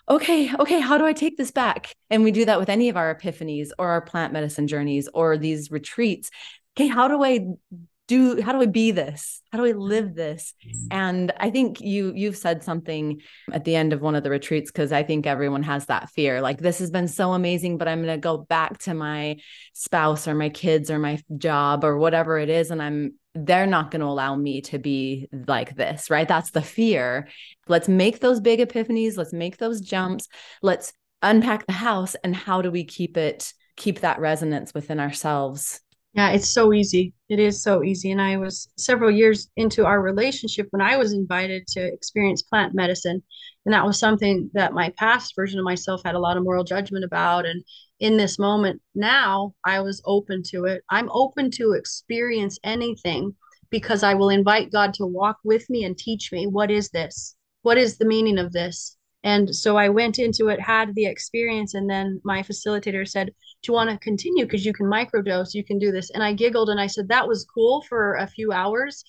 okay, 0.09 0.53
okay, 0.59 0.79
how 0.79 0.97
do 0.97 1.05
I 1.05 1.13
take 1.13 1.37
this 1.37 1.51
back? 1.51 1.93
And 2.09 2.23
we 2.23 2.31
do 2.31 2.45
that 2.45 2.59
with 2.59 2.69
any 2.69 2.89
of 2.89 2.97
our 2.97 3.13
epiphanies 3.13 3.69
or 3.77 3.89
our 3.89 4.01
plant 4.01 4.33
medicine 4.33 4.67
journeys 4.67 5.09
or 5.13 5.37
these 5.37 5.71
retreats. 5.71 6.29
Okay, 6.77 6.87
how 6.87 7.07
do 7.07 7.23
I 7.23 7.47
do 8.07 8.41
how 8.41 8.53
do 8.53 8.61
i 8.61 8.65
be 8.65 8.91
this 8.91 9.41
how 9.51 9.57
do 9.57 9.65
i 9.65 9.71
live 9.71 10.15
this 10.15 10.53
mm. 10.65 10.87
and 10.91 11.33
i 11.37 11.49
think 11.49 11.81
you 11.81 12.13
you've 12.15 12.37
said 12.37 12.63
something 12.63 13.21
at 13.51 13.65
the 13.65 13.75
end 13.75 13.93
of 13.93 14.01
one 14.01 14.15
of 14.15 14.23
the 14.23 14.29
retreats 14.29 14.71
because 14.71 14.91
i 14.91 15.03
think 15.03 15.27
everyone 15.27 15.63
has 15.63 15.85
that 15.87 16.09
fear 16.11 16.41
like 16.41 16.59
this 16.59 16.79
has 16.79 16.89
been 16.89 17.07
so 17.07 17.33
amazing 17.33 17.77
but 17.77 17.87
i'm 17.87 18.03
going 18.03 18.15
to 18.15 18.21
go 18.21 18.37
back 18.37 18.77
to 18.77 18.93
my 18.93 19.35
spouse 19.73 20.27
or 20.27 20.35
my 20.35 20.49
kids 20.49 20.89
or 20.89 20.97
my 20.97 21.19
job 21.37 21.83
or 21.83 21.97
whatever 21.97 22.39
it 22.39 22.49
is 22.49 22.71
and 22.71 22.81
i'm 22.81 23.13
they're 23.45 23.67
not 23.67 23.91
going 23.91 23.99
to 23.99 24.07
allow 24.07 24.35
me 24.35 24.61
to 24.61 24.79
be 24.79 25.27
like 25.47 25.75
this 25.75 26.09
right? 26.09 26.27
That's 26.27 26.51
the 26.51 26.61
fear. 26.61 27.27
Let's 27.67 27.87
make 27.87 28.19
those 28.19 28.39
big 28.39 28.59
epiphanies. 28.59 29.17
Let's 29.17 29.33
make 29.33 29.57
those 29.57 29.81
jumps. 29.81 30.27
Let's 30.61 30.93
unpack 31.21 31.65
the 31.65 31.73
house 31.73 32.15
and 32.23 32.35
how 32.35 32.61
do 32.61 32.71
we 32.71 32.83
keep 32.83 33.17
it 33.17 33.53
keep 33.75 33.99
that 33.99 34.19
resonance 34.19 34.73
within 34.73 34.99
ourselves 34.99 35.81
yeah, 36.17 36.31
it's 36.31 36.49
so 36.49 36.73
easy. 36.73 37.13
It 37.29 37.39
is 37.39 37.61
so 37.61 37.83
easy. 37.83 38.09
And 38.09 38.19
I 38.19 38.37
was 38.37 38.69
several 38.75 39.11
years 39.11 39.51
into 39.55 39.85
our 39.85 40.01
relationship 40.01 40.65
when 40.71 40.81
I 40.81 40.97
was 40.97 41.13
invited 41.13 41.67
to 41.67 41.93
experience 41.93 42.41
plant 42.41 42.73
medicine. 42.73 43.21
And 43.65 43.73
that 43.73 43.85
was 43.85 43.99
something 43.99 44.49
that 44.55 44.73
my 44.73 44.91
past 44.97 45.35
version 45.35 45.59
of 45.59 45.65
myself 45.65 46.01
had 46.03 46.15
a 46.15 46.19
lot 46.19 46.35
of 46.35 46.43
moral 46.43 46.63
judgment 46.63 47.05
about. 47.05 47.45
And 47.45 47.63
in 47.99 48.17
this 48.17 48.39
moment 48.39 48.81
now, 48.95 49.53
I 49.63 49.79
was 49.81 50.01
open 50.05 50.41
to 50.47 50.65
it. 50.65 50.81
I'm 50.89 51.07
open 51.11 51.51
to 51.51 51.73
experience 51.73 52.57
anything 52.63 53.35
because 53.69 54.01
I 54.01 54.15
will 54.15 54.29
invite 54.29 54.71
God 54.71 54.95
to 54.95 55.05
walk 55.05 55.37
with 55.43 55.69
me 55.69 55.83
and 55.83 55.95
teach 55.95 56.31
me 56.31 56.47
what 56.47 56.71
is 56.71 56.89
this? 56.89 57.35
What 57.61 57.77
is 57.77 57.99
the 57.99 58.05
meaning 58.05 58.39
of 58.39 58.53
this? 58.53 58.97
And 59.23 59.53
so 59.55 59.77
I 59.77 59.89
went 59.89 60.17
into 60.17 60.47
it, 60.47 60.61
had 60.61 60.95
the 60.95 61.05
experience, 61.05 61.73
and 61.73 61.87
then 61.89 62.21
my 62.23 62.41
facilitator 62.41 63.07
said, 63.07 63.33
you 63.67 63.73
want 63.73 63.89
to 63.89 63.97
continue? 63.99 64.45
Because 64.45 64.65
you 64.65 64.73
can 64.73 64.87
microdose, 64.87 65.53
you 65.53 65.63
can 65.63 65.79
do 65.79 65.91
this. 65.91 66.09
And 66.11 66.23
I 66.23 66.33
giggled 66.33 66.69
and 66.69 66.79
I 66.79 66.87
said, 66.87 67.07
That 67.09 67.27
was 67.27 67.45
cool 67.45 67.83
for 67.83 68.15
a 68.15 68.27
few 68.27 68.51
hours, 68.51 69.03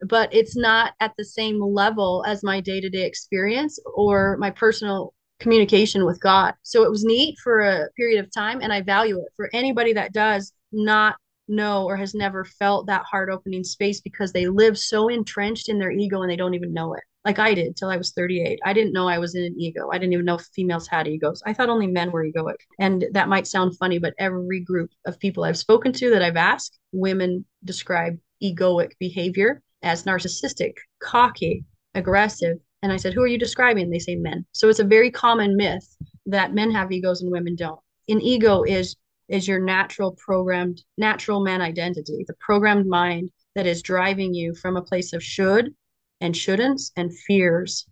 but 0.00 0.32
it's 0.32 0.56
not 0.56 0.92
at 1.00 1.12
the 1.16 1.24
same 1.24 1.60
level 1.60 2.24
as 2.26 2.42
my 2.42 2.60
day 2.60 2.80
to 2.80 2.88
day 2.88 3.04
experience 3.04 3.78
or 3.94 4.36
my 4.38 4.50
personal 4.50 5.14
communication 5.40 6.04
with 6.04 6.20
God. 6.20 6.54
So 6.62 6.84
it 6.84 6.90
was 6.90 7.04
neat 7.04 7.36
for 7.42 7.60
a 7.60 7.90
period 7.96 8.24
of 8.24 8.32
time, 8.32 8.60
and 8.60 8.72
I 8.72 8.82
value 8.82 9.18
it. 9.18 9.32
For 9.36 9.50
anybody 9.52 9.92
that 9.94 10.12
does 10.12 10.52
not 10.72 11.16
know 11.48 11.84
or 11.84 11.96
has 11.96 12.14
never 12.14 12.44
felt 12.44 12.86
that 12.86 13.04
heart 13.04 13.28
opening 13.30 13.64
space 13.64 14.00
because 14.00 14.32
they 14.32 14.46
live 14.46 14.78
so 14.78 15.08
entrenched 15.08 15.68
in 15.68 15.78
their 15.78 15.90
ego 15.90 16.22
and 16.22 16.30
they 16.30 16.36
don't 16.36 16.54
even 16.54 16.72
know 16.72 16.94
it 16.94 17.02
like 17.24 17.38
I 17.38 17.54
did 17.54 17.76
till 17.76 17.88
I 17.88 17.96
was 17.96 18.12
38. 18.12 18.60
I 18.64 18.72
didn't 18.72 18.92
know 18.92 19.08
I 19.08 19.18
was 19.18 19.34
in 19.34 19.44
an 19.44 19.58
ego. 19.58 19.88
I 19.90 19.98
didn't 19.98 20.12
even 20.12 20.26
know 20.26 20.38
females 20.38 20.86
had 20.86 21.08
egos. 21.08 21.42
I 21.46 21.54
thought 21.54 21.70
only 21.70 21.86
men 21.86 22.10
were 22.10 22.24
egoic. 22.24 22.56
And 22.78 23.06
that 23.12 23.28
might 23.28 23.46
sound 23.46 23.78
funny, 23.78 23.98
but 23.98 24.14
every 24.18 24.60
group 24.60 24.90
of 25.06 25.18
people 25.18 25.44
I've 25.44 25.56
spoken 25.56 25.92
to 25.94 26.10
that 26.10 26.22
I've 26.22 26.36
asked, 26.36 26.78
women 26.92 27.44
describe 27.64 28.18
egoic 28.42 28.92
behavior 28.98 29.62
as 29.82 30.04
narcissistic, 30.04 30.74
cocky, 31.00 31.64
aggressive. 31.94 32.58
And 32.82 32.92
I 32.92 32.96
said, 32.96 33.14
Who 33.14 33.22
are 33.22 33.28
you 33.28 33.38
describing? 33.38 33.88
They 33.88 33.98
say 33.98 34.16
men. 34.16 34.44
So 34.52 34.68
it's 34.68 34.80
a 34.80 34.84
very 34.84 35.10
common 35.10 35.56
myth 35.56 35.96
that 36.26 36.54
men 36.54 36.70
have 36.72 36.92
egos 36.92 37.22
and 37.22 37.32
women 37.32 37.56
don't. 37.56 37.80
An 38.08 38.20
ego 38.20 38.62
is 38.62 38.96
is 39.28 39.48
your 39.48 39.58
natural 39.58 40.12
programmed 40.12 40.82
natural 40.98 41.42
man 41.42 41.62
identity, 41.62 42.26
the 42.28 42.34
programmed 42.40 42.86
mind 42.86 43.30
that 43.54 43.66
is 43.66 43.80
driving 43.80 44.34
you 44.34 44.54
from 44.54 44.76
a 44.76 44.82
place 44.82 45.14
of 45.14 45.22
should 45.22 45.74
and 46.20 46.34
shouldn'ts 46.34 46.90
and 46.96 47.16
fears 47.16 47.86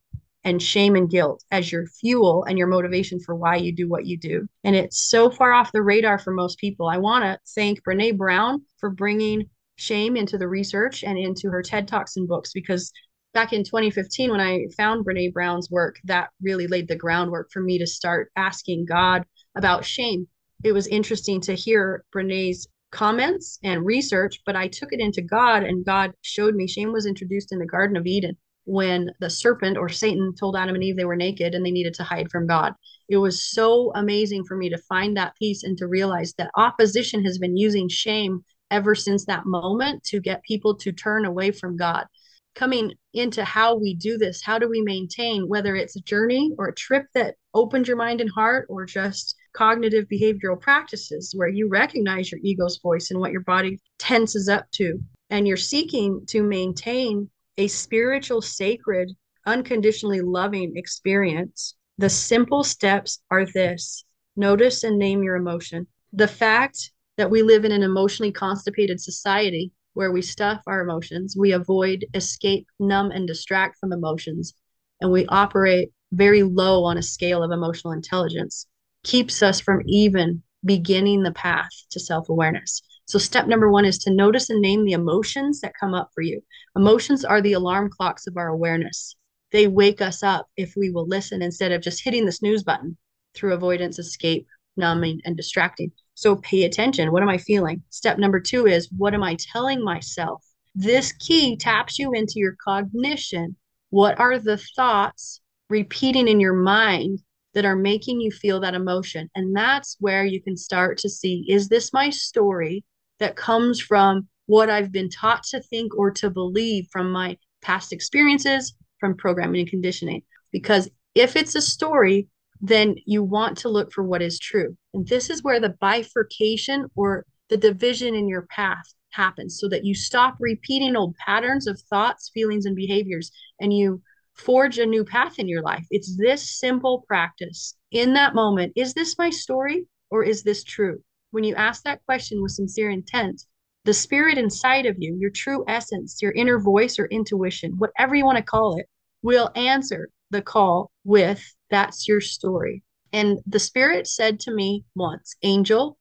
and 0.45 0.61
shame 0.61 0.97
and 0.97 1.11
guilt 1.11 1.45
as 1.51 1.71
your 1.71 1.87
fuel 1.87 2.45
and 2.45 2.59
your 2.59 2.67
motivation 2.67 3.21
for 3.21 3.35
why 3.35 3.57
you 3.57 3.73
do 3.73 3.89
what 3.89 4.07
you 4.07 4.19
do. 4.19 4.49
And 4.65 4.75
it's 4.75 5.09
so 5.09 5.31
far 5.31 5.53
off 5.53 5.73
the 5.73 5.83
radar 5.83 6.19
for 6.19 6.33
most 6.33 6.59
people. 6.59 6.89
I 6.89 6.99
want 6.99 7.25
to 7.25 7.39
thank 7.55 7.83
Brene 7.85 8.17
Brown 8.17 8.63
for 8.79 8.91
bringing 8.91 9.49
shame 9.77 10.17
into 10.17 10.39
the 10.39 10.49
research 10.49 11.05
and 11.05 11.19
into 11.19 11.49
her 11.49 11.63
TED 11.63 11.89
Talks 11.89 12.17
and 12.17 12.29
books 12.29 12.53
because 12.53 12.93
back 13.35 13.53
in 13.53 13.65
2015 13.65 14.31
when 14.31 14.41
I 14.41 14.67
found 14.77 15.05
Brene 15.05 15.33
Brown's 15.33 15.71
work, 15.71 15.97
that 16.05 16.31
really 16.43 16.67
laid 16.67 16.89
the 16.89 16.97
groundwork 16.97 17.51
for 17.53 17.63
me 17.63 17.79
to 17.79 17.87
start 17.87 18.31
asking 18.37 18.87
God 18.87 19.25
about 19.57 19.85
shame. 19.85 20.27
It 20.65 20.73
was 20.73 20.87
interesting 20.87 21.41
to 21.43 21.55
hear 21.55 22.05
Brene's 22.15 22.67
comments 22.93 23.59
and 23.65 23.85
research, 23.85 24.41
but 24.47 24.55
I 24.55 24.69
took 24.69 24.93
it 24.93 25.01
into 25.01 25.23
God, 25.23 25.65
and 25.65 25.85
God 25.85 26.13
showed 26.21 26.55
me 26.55 26.69
shame 26.69 26.93
was 26.93 27.07
introduced 27.07 27.51
in 27.51 27.59
the 27.59 27.67
Garden 27.67 27.97
of 27.97 28.07
Eden 28.07 28.37
when 28.65 29.11
the 29.19 29.31
serpent 29.31 29.77
or 29.77 29.89
Satan 29.89 30.35
told 30.39 30.55
Adam 30.55 30.77
and 30.77 30.85
Eve 30.85 30.97
they 30.97 31.05
were 31.05 31.17
naked 31.17 31.55
and 31.55 31.67
they 31.67 31.71
needed 31.73 31.95
to 31.95 32.05
hide 32.05 32.31
from 32.31 32.47
God. 32.47 32.75
It 33.09 33.17
was 33.17 33.43
so 33.43 33.91
amazing 33.95 34.45
for 34.45 34.57
me 34.57 34.69
to 34.71 34.79
find 34.79 35.17
that 35.17 35.35
peace 35.37 35.65
and 35.65 35.77
to 35.79 35.89
realize 35.89 36.35
that 36.35 36.53
opposition 36.57 37.25
has 37.25 37.39
been 37.39 37.57
using 37.57 37.89
shame 37.89 38.45
ever 38.71 38.95
since 38.95 39.25
that 39.27 39.47
moment 39.47 40.05
to 40.05 40.21
get 40.21 40.45
people 40.45 40.77
to 40.77 40.93
turn 40.93 41.25
away 41.25 41.51
from 41.51 41.77
God. 41.77 42.07
Coming 42.55 42.93
into 43.15 43.45
how 43.45 43.75
we 43.75 43.95
do 43.95 44.19
this, 44.19 44.43
how 44.43 44.59
do 44.59 44.69
we 44.69 44.83
maintain, 44.83 45.49
whether 45.49 45.75
it's 45.75 45.97
a 45.97 46.03
journey 46.03 46.53
or 46.59 46.69
a 46.69 46.75
trip 46.75 47.07
that 47.15 47.37
opened 47.55 47.89
your 47.89 47.97
mind 47.97 48.21
and 48.21 48.31
heart, 48.31 48.67
or 48.69 48.85
just 48.85 49.35
cognitive 49.53 50.07
behavioral 50.09 50.61
practices 50.61 51.35
where 51.37 51.49
you 51.49 51.69
recognize 51.69 52.31
your 52.31 52.41
ego's 52.43 52.79
voice 52.83 53.11
and 53.11 53.21
what 53.21 53.33
your 53.33 53.43
body 53.43 53.79
tenses 53.99 54.49
up 54.49 54.71
to. 54.73 54.99
And 55.31 55.47
you're 55.47 55.57
seeking 55.57 56.25
to 56.27 56.43
maintain 56.43 57.31
a 57.59 57.69
spiritual, 57.69 58.43
sacred, 58.43 59.13
unconditionally 59.47 60.21
loving 60.21 60.77
experience. 60.77 61.75
The 61.99 62.11
simple 62.11 62.65
steps 62.65 63.21
are 63.31 63.45
this 63.47 64.05
notice 64.37 64.85
and 64.85 64.99
name 64.99 65.23
your 65.23 65.37
emotion. 65.37 65.87
The 66.13 66.29
fact 66.29 66.91
that 67.19 67.31
we 67.31 67.43
live 67.43 67.65
in 67.65 67.73
an 67.73 67.83
emotionally 67.83 68.33
constipated 68.33 69.01
society 69.01 69.71
where 69.95 70.11
we 70.11 70.23
stuff 70.23 70.63
our 70.67 70.81
emotions, 70.81 71.37
we 71.39 71.53
avoid, 71.53 72.07
escape, 72.15 72.67
numb, 72.79 73.11
and 73.11 73.27
distract 73.27 73.79
from 73.79 73.93
emotions, 73.93 74.55
and 75.03 75.13
we 75.13 75.27
operate 75.27 75.93
very 76.13 76.43
low 76.43 76.85
on 76.85 76.97
a 76.97 77.03
scale 77.03 77.43
of 77.43 77.51
emotional 77.51 77.93
intelligence 77.93 78.67
keeps 79.05 79.43
us 79.43 79.61
from 79.61 79.83
even 79.87 80.43
beginning 80.65 81.23
the 81.23 81.33
path 81.33 81.71
to 81.91 82.01
self 82.01 82.29
awareness. 82.29 82.83
So, 83.05 83.19
step 83.19 83.47
number 83.47 83.71
one 83.71 83.85
is 83.85 83.99
to 83.99 84.15
notice 84.15 84.49
and 84.49 84.61
name 84.61 84.85
the 84.85 84.93
emotions 84.93 85.61
that 85.61 85.75
come 85.79 85.93
up 85.93 86.11
for 86.15 86.23
you. 86.23 86.41
Emotions 86.77 87.25
are 87.25 87.41
the 87.41 87.53
alarm 87.53 87.91
clocks 87.91 88.27
of 88.27 88.37
our 88.37 88.49
awareness. 88.49 89.17
They 89.51 89.67
wake 89.67 90.01
us 90.01 90.23
up 90.23 90.49
if 90.57 90.75
we 90.77 90.91
will 90.91 91.07
listen 91.07 91.43
instead 91.43 91.73
of 91.73 91.83
just 91.83 92.05
hitting 92.05 92.25
the 92.25 92.33
snooze 92.33 92.63
button 92.63 92.97
through 93.35 93.55
avoidance, 93.55 93.99
escape, 93.99 94.47
numbing, 94.77 95.21
and 95.25 95.37
distracting. 95.37 95.93
So, 96.15 96.37
pay 96.37 96.65
attention. 96.65 97.11
What 97.11 97.23
am 97.23 97.29
I 97.29 97.39
feeling? 97.39 97.83
Step 97.91 98.19
number 98.19 98.41
two 98.41 98.67
is 98.67 98.91
what 98.97 99.15
am 99.15 99.23
I 99.23 99.37
telling 99.53 99.83
myself? 99.83 100.45
This 100.75 101.13
key 101.13 101.57
taps 101.57 101.99
you 101.99 102.13
into 102.13 102.35
your 102.37 102.57
cognition. 102.65 103.57
What 103.91 104.19
are 104.19 104.39
the 104.39 104.59
thoughts 104.77 105.41
repeating 105.69 106.29
in 106.29 106.41
your 106.41 106.55
mind 106.55 107.19
that 107.55 107.65
are 107.65 107.77
making 107.77 108.21
you 108.21 108.31
feel 108.31 108.61
that 108.61 108.75
emotion. 108.75 109.31
And 109.35 109.55
that's 109.55 109.97
where 110.01 110.25
you 110.25 110.43
can 110.43 110.57
start 110.57 110.99
to 110.99 111.09
see 111.09 111.45
is 111.49 111.69
this 111.69 111.93
my 111.93 112.11
story 112.11 112.85
that 113.19 113.37
comes 113.37 113.81
from 113.81 114.29
what 114.47 114.71
I've 114.71 114.93
been 114.93 115.09
taught 115.09 115.45
to 115.45 115.61
think 115.61 115.97
or 115.97 116.11
to 116.13 116.31
believe 116.31 116.87
from 116.91 117.11
my 117.11 117.37
past 117.63 117.93
experiences, 117.93 118.75
from 118.99 119.17
programming 119.17 119.61
and 119.61 119.71
conditioning? 119.71 120.23
Because 120.51 120.91
if 121.15 121.37
it's 121.37 121.55
a 121.55 121.63
story, 121.63 122.29
then 122.61 122.97
you 123.07 123.23
want 123.23 123.59
to 123.59 123.69
look 123.69 123.93
for 123.93 124.05
what 124.05 124.23
is 124.23 124.39
true. 124.39 124.77
And 124.95 125.07
this 125.07 125.31
is 125.31 125.43
where 125.43 125.61
the 125.61 125.75
bifurcation 125.81 126.87
or 126.95 127.25
the 127.49 127.57
division 127.57 128.15
in 128.15 128.29
your 128.29 128.47
path 128.51 128.95
happens 129.11 129.59
so 129.61 129.69
that 129.69 129.85
you 129.85 129.95
stop 129.95 130.37
repeating 130.41 130.97
old 130.97 131.15
patterns 131.17 131.67
of 131.67 131.81
thoughts, 131.91 132.31
feelings, 132.33 132.65
and 132.65 132.77
behaviors 132.77 133.31
and 133.61 133.73
you 133.73 134.01
forge 134.35 134.79
a 134.79 134.87
new 134.87 135.05
path 135.05 135.39
in 135.39 135.49
your 135.49 135.63
life. 135.63 135.87
It's 135.91 136.17
this 136.17 136.59
simple 136.59 137.05
practice 137.07 137.77
in 137.91 138.15
that 138.15 138.35
moment. 138.35 138.73
Is 138.77 138.95
this 138.95 139.19
my 139.19 139.31
story 139.31 139.87
or 140.11 140.25
is 140.25 140.43
this 140.43 140.65
true? 140.65 141.03
When 141.31 141.45
you 141.45 141.55
ask 141.55 141.83
that 141.85 142.05
question 142.05 142.43
with 142.43 142.53
sincere 142.53 142.91
intent, 142.91 143.43
the 143.85 143.95
spirit 143.95 144.39
inside 144.39 144.87
of 144.87 144.97
you, 144.99 145.17
your 145.19 145.31
true 145.31 145.65
essence, 145.67 146.21
your 146.23 146.33
inner 146.33 146.59
voice 146.59 146.99
or 146.99 147.07
intuition, 147.07 147.73
whatever 147.79 148.15
you 148.15 148.25
want 148.25 148.39
to 148.39 148.45
call 148.45 148.77
it, 148.79 148.87
will 149.23 149.51
answer 149.55 150.09
the 150.31 150.43
call 150.43 150.91
with 151.05 151.43
that's 151.71 152.07
your 152.07 152.21
story. 152.21 152.83
And 153.13 153.39
the 153.47 153.59
spirit 153.59 154.07
said 154.07 154.41
to 154.41 154.55
me 154.55 154.85
once, 154.95 155.35
Angel, 155.43 155.99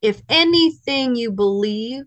if 0.00 0.22
anything 0.28 1.16
you 1.16 1.30
believe, 1.30 2.04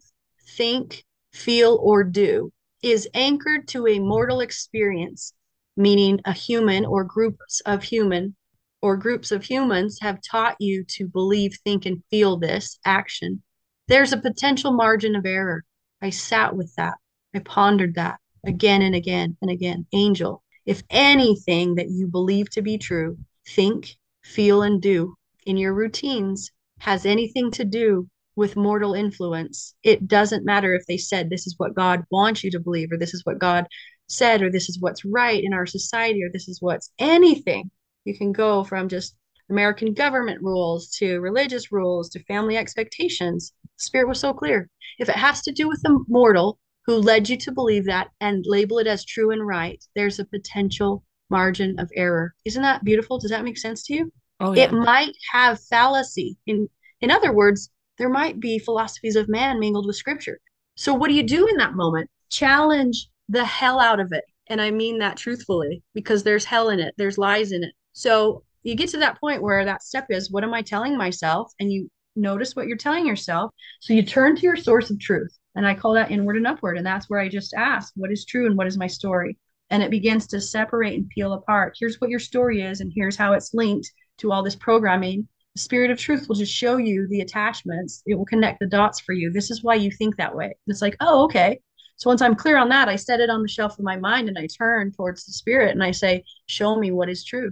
think, 0.55 1.03
feel, 1.33 1.77
or 1.81 2.03
do 2.03 2.51
is 2.81 3.07
anchored 3.13 3.67
to 3.69 3.87
a 3.87 3.99
mortal 3.99 4.39
experience, 4.39 5.33
meaning 5.81 6.19
a 6.25 6.33
human 6.33 6.85
or 6.85 7.03
groups 7.03 7.61
of 7.65 7.83
human 7.83 8.35
or 8.81 8.97
groups 8.97 9.31
of 9.31 9.43
humans 9.43 9.99
have 10.01 10.19
taught 10.21 10.55
you 10.59 10.83
to 10.85 11.07
believe, 11.07 11.57
think, 11.63 11.85
and 11.85 12.03
feel 12.09 12.37
this 12.37 12.79
action, 12.85 13.41
there's 13.87 14.13
a 14.13 14.17
potential 14.17 14.71
margin 14.71 15.15
of 15.15 15.25
error. 15.25 15.63
I 16.01 16.09
sat 16.09 16.55
with 16.55 16.73
that. 16.75 16.95
I 17.35 17.39
pondered 17.39 17.95
that 17.95 18.19
again 18.45 18.81
and 18.81 18.95
again 18.95 19.37
and 19.41 19.51
again. 19.51 19.85
Angel, 19.93 20.43
if 20.65 20.81
anything 20.89 21.75
that 21.75 21.89
you 21.89 22.07
believe 22.07 22.49
to 22.51 22.61
be 22.61 22.77
true, 22.77 23.17
think, 23.47 23.95
feel, 24.23 24.63
and 24.63 24.81
do 24.81 25.15
in 25.45 25.57
your 25.57 25.73
routines 25.73 26.51
has 26.79 27.05
anything 27.05 27.51
to 27.51 27.65
do 27.65 28.07
with 28.35 28.55
mortal 28.55 28.93
influence, 28.93 29.75
it 29.83 30.07
doesn't 30.07 30.45
matter 30.45 30.73
if 30.73 30.85
they 30.87 30.97
said 30.97 31.29
this 31.29 31.45
is 31.45 31.55
what 31.57 31.75
God 31.75 32.03
wants 32.09 32.43
you 32.43 32.51
to 32.51 32.59
believe, 32.59 32.91
or 32.91 32.97
this 32.97 33.13
is 33.13 33.25
what 33.25 33.39
God 33.39 33.67
said, 34.11 34.41
or 34.41 34.51
this 34.51 34.69
is 34.69 34.79
what's 34.79 35.05
right 35.05 35.43
in 35.43 35.53
our 35.53 35.65
society, 35.65 36.23
or 36.23 36.29
this 36.31 36.47
is 36.47 36.61
what's 36.61 36.91
anything. 36.99 37.71
You 38.05 38.17
can 38.17 38.31
go 38.31 38.63
from 38.63 38.89
just 38.89 39.15
American 39.49 39.93
government 39.93 40.41
rules 40.41 40.89
to 40.97 41.19
religious 41.19 41.71
rules 41.71 42.09
to 42.09 42.23
family 42.23 42.57
expectations. 42.57 43.53
Spirit 43.77 44.07
was 44.07 44.19
so 44.19 44.33
clear. 44.33 44.69
If 44.99 45.09
it 45.09 45.15
has 45.15 45.41
to 45.43 45.51
do 45.51 45.67
with 45.67 45.81
the 45.83 46.03
mortal 46.07 46.59
who 46.85 46.95
led 46.95 47.29
you 47.29 47.37
to 47.37 47.51
believe 47.51 47.85
that 47.85 48.09
and 48.19 48.43
label 48.47 48.79
it 48.79 48.87
as 48.87 49.05
true 49.05 49.31
and 49.31 49.45
right, 49.45 49.83
there's 49.95 50.19
a 50.19 50.25
potential 50.25 51.03
margin 51.29 51.79
of 51.79 51.91
error. 51.95 52.33
Isn't 52.45 52.63
that 52.63 52.83
beautiful? 52.83 53.19
Does 53.19 53.31
that 53.31 53.43
make 53.43 53.57
sense 53.57 53.83
to 53.83 53.93
you? 53.93 54.11
Oh, 54.39 54.53
yeah. 54.53 54.63
It 54.63 54.73
might 54.73 55.15
have 55.31 55.63
fallacy. 55.63 56.37
In 56.47 56.67
in 57.01 57.11
other 57.11 57.33
words, 57.33 57.69
there 57.97 58.09
might 58.09 58.39
be 58.39 58.59
philosophies 58.59 59.15
of 59.15 59.29
man 59.29 59.59
mingled 59.59 59.85
with 59.85 59.95
scripture. 59.95 60.39
So 60.75 60.93
what 60.93 61.09
do 61.09 61.13
you 61.13 61.23
do 61.23 61.47
in 61.47 61.57
that 61.57 61.75
moment? 61.75 62.09
Challenge 62.29 63.07
the 63.31 63.45
hell 63.45 63.79
out 63.79 63.99
of 63.99 64.11
it. 64.11 64.25
And 64.47 64.61
I 64.61 64.71
mean 64.71 64.99
that 64.99 65.17
truthfully 65.17 65.81
because 65.93 66.23
there's 66.23 66.45
hell 66.45 66.69
in 66.69 66.79
it, 66.79 66.93
there's 66.97 67.17
lies 67.17 67.51
in 67.51 67.63
it. 67.63 67.73
So 67.93 68.43
you 68.63 68.75
get 68.75 68.89
to 68.89 68.97
that 68.97 69.19
point 69.19 69.41
where 69.41 69.63
that 69.65 69.83
step 69.83 70.07
is 70.09 70.29
what 70.29 70.43
am 70.43 70.53
I 70.53 70.61
telling 70.61 70.97
myself? 70.97 71.51
And 71.59 71.71
you 71.71 71.89
notice 72.15 72.55
what 72.55 72.67
you're 72.67 72.77
telling 72.77 73.07
yourself. 73.07 73.51
So 73.79 73.93
you 73.93 74.03
turn 74.03 74.35
to 74.35 74.41
your 74.41 74.57
source 74.57 74.89
of 74.89 74.99
truth. 74.99 75.35
And 75.55 75.65
I 75.65 75.73
call 75.73 75.93
that 75.93 76.11
inward 76.11 76.37
and 76.37 76.47
upward. 76.47 76.77
And 76.77 76.85
that's 76.85 77.09
where 77.09 77.19
I 77.19 77.29
just 77.29 77.53
ask, 77.53 77.93
what 77.95 78.11
is 78.11 78.25
true 78.25 78.45
and 78.45 78.57
what 78.57 78.67
is 78.67 78.77
my 78.77 78.87
story? 78.87 79.37
And 79.69 79.81
it 79.81 79.91
begins 79.91 80.27
to 80.27 80.41
separate 80.41 80.95
and 80.95 81.09
peel 81.09 81.33
apart. 81.33 81.75
Here's 81.79 81.99
what 81.99 82.09
your 82.09 82.19
story 82.19 82.61
is, 82.61 82.81
and 82.81 82.91
here's 82.93 83.15
how 83.15 83.33
it's 83.33 83.53
linked 83.53 83.89
to 84.17 84.31
all 84.31 84.43
this 84.43 84.55
programming 84.55 85.27
the 85.55 85.59
spirit 85.59 85.91
of 85.91 85.97
truth 85.97 86.27
will 86.27 86.35
just 86.35 86.53
show 86.53 86.77
you 86.77 87.07
the 87.07 87.21
attachments. 87.21 88.03
It 88.05 88.15
will 88.15 88.25
connect 88.25 88.59
the 88.59 88.67
dots 88.67 89.01
for 89.01 89.13
you. 89.13 89.31
This 89.31 89.51
is 89.51 89.63
why 89.63 89.75
you 89.75 89.91
think 89.91 90.15
that 90.15 90.35
way. 90.35 90.55
It's 90.67 90.81
like, 90.81 90.95
oh, 91.01 91.25
okay. 91.25 91.59
So 92.01 92.09
once 92.09 92.23
I'm 92.23 92.33
clear 92.33 92.57
on 92.57 92.69
that, 92.69 92.89
I 92.89 92.95
set 92.95 93.19
it 93.19 93.29
on 93.29 93.43
the 93.43 93.47
shelf 93.47 93.77
of 93.77 93.85
my 93.85 93.95
mind 93.95 94.27
and 94.27 94.35
I 94.35 94.47
turn 94.47 94.91
towards 94.91 95.23
the 95.23 95.33
spirit 95.33 95.69
and 95.69 95.83
I 95.83 95.91
say, 95.91 96.23
show 96.47 96.75
me 96.75 96.89
what 96.89 97.09
is 97.09 97.23
true. 97.23 97.51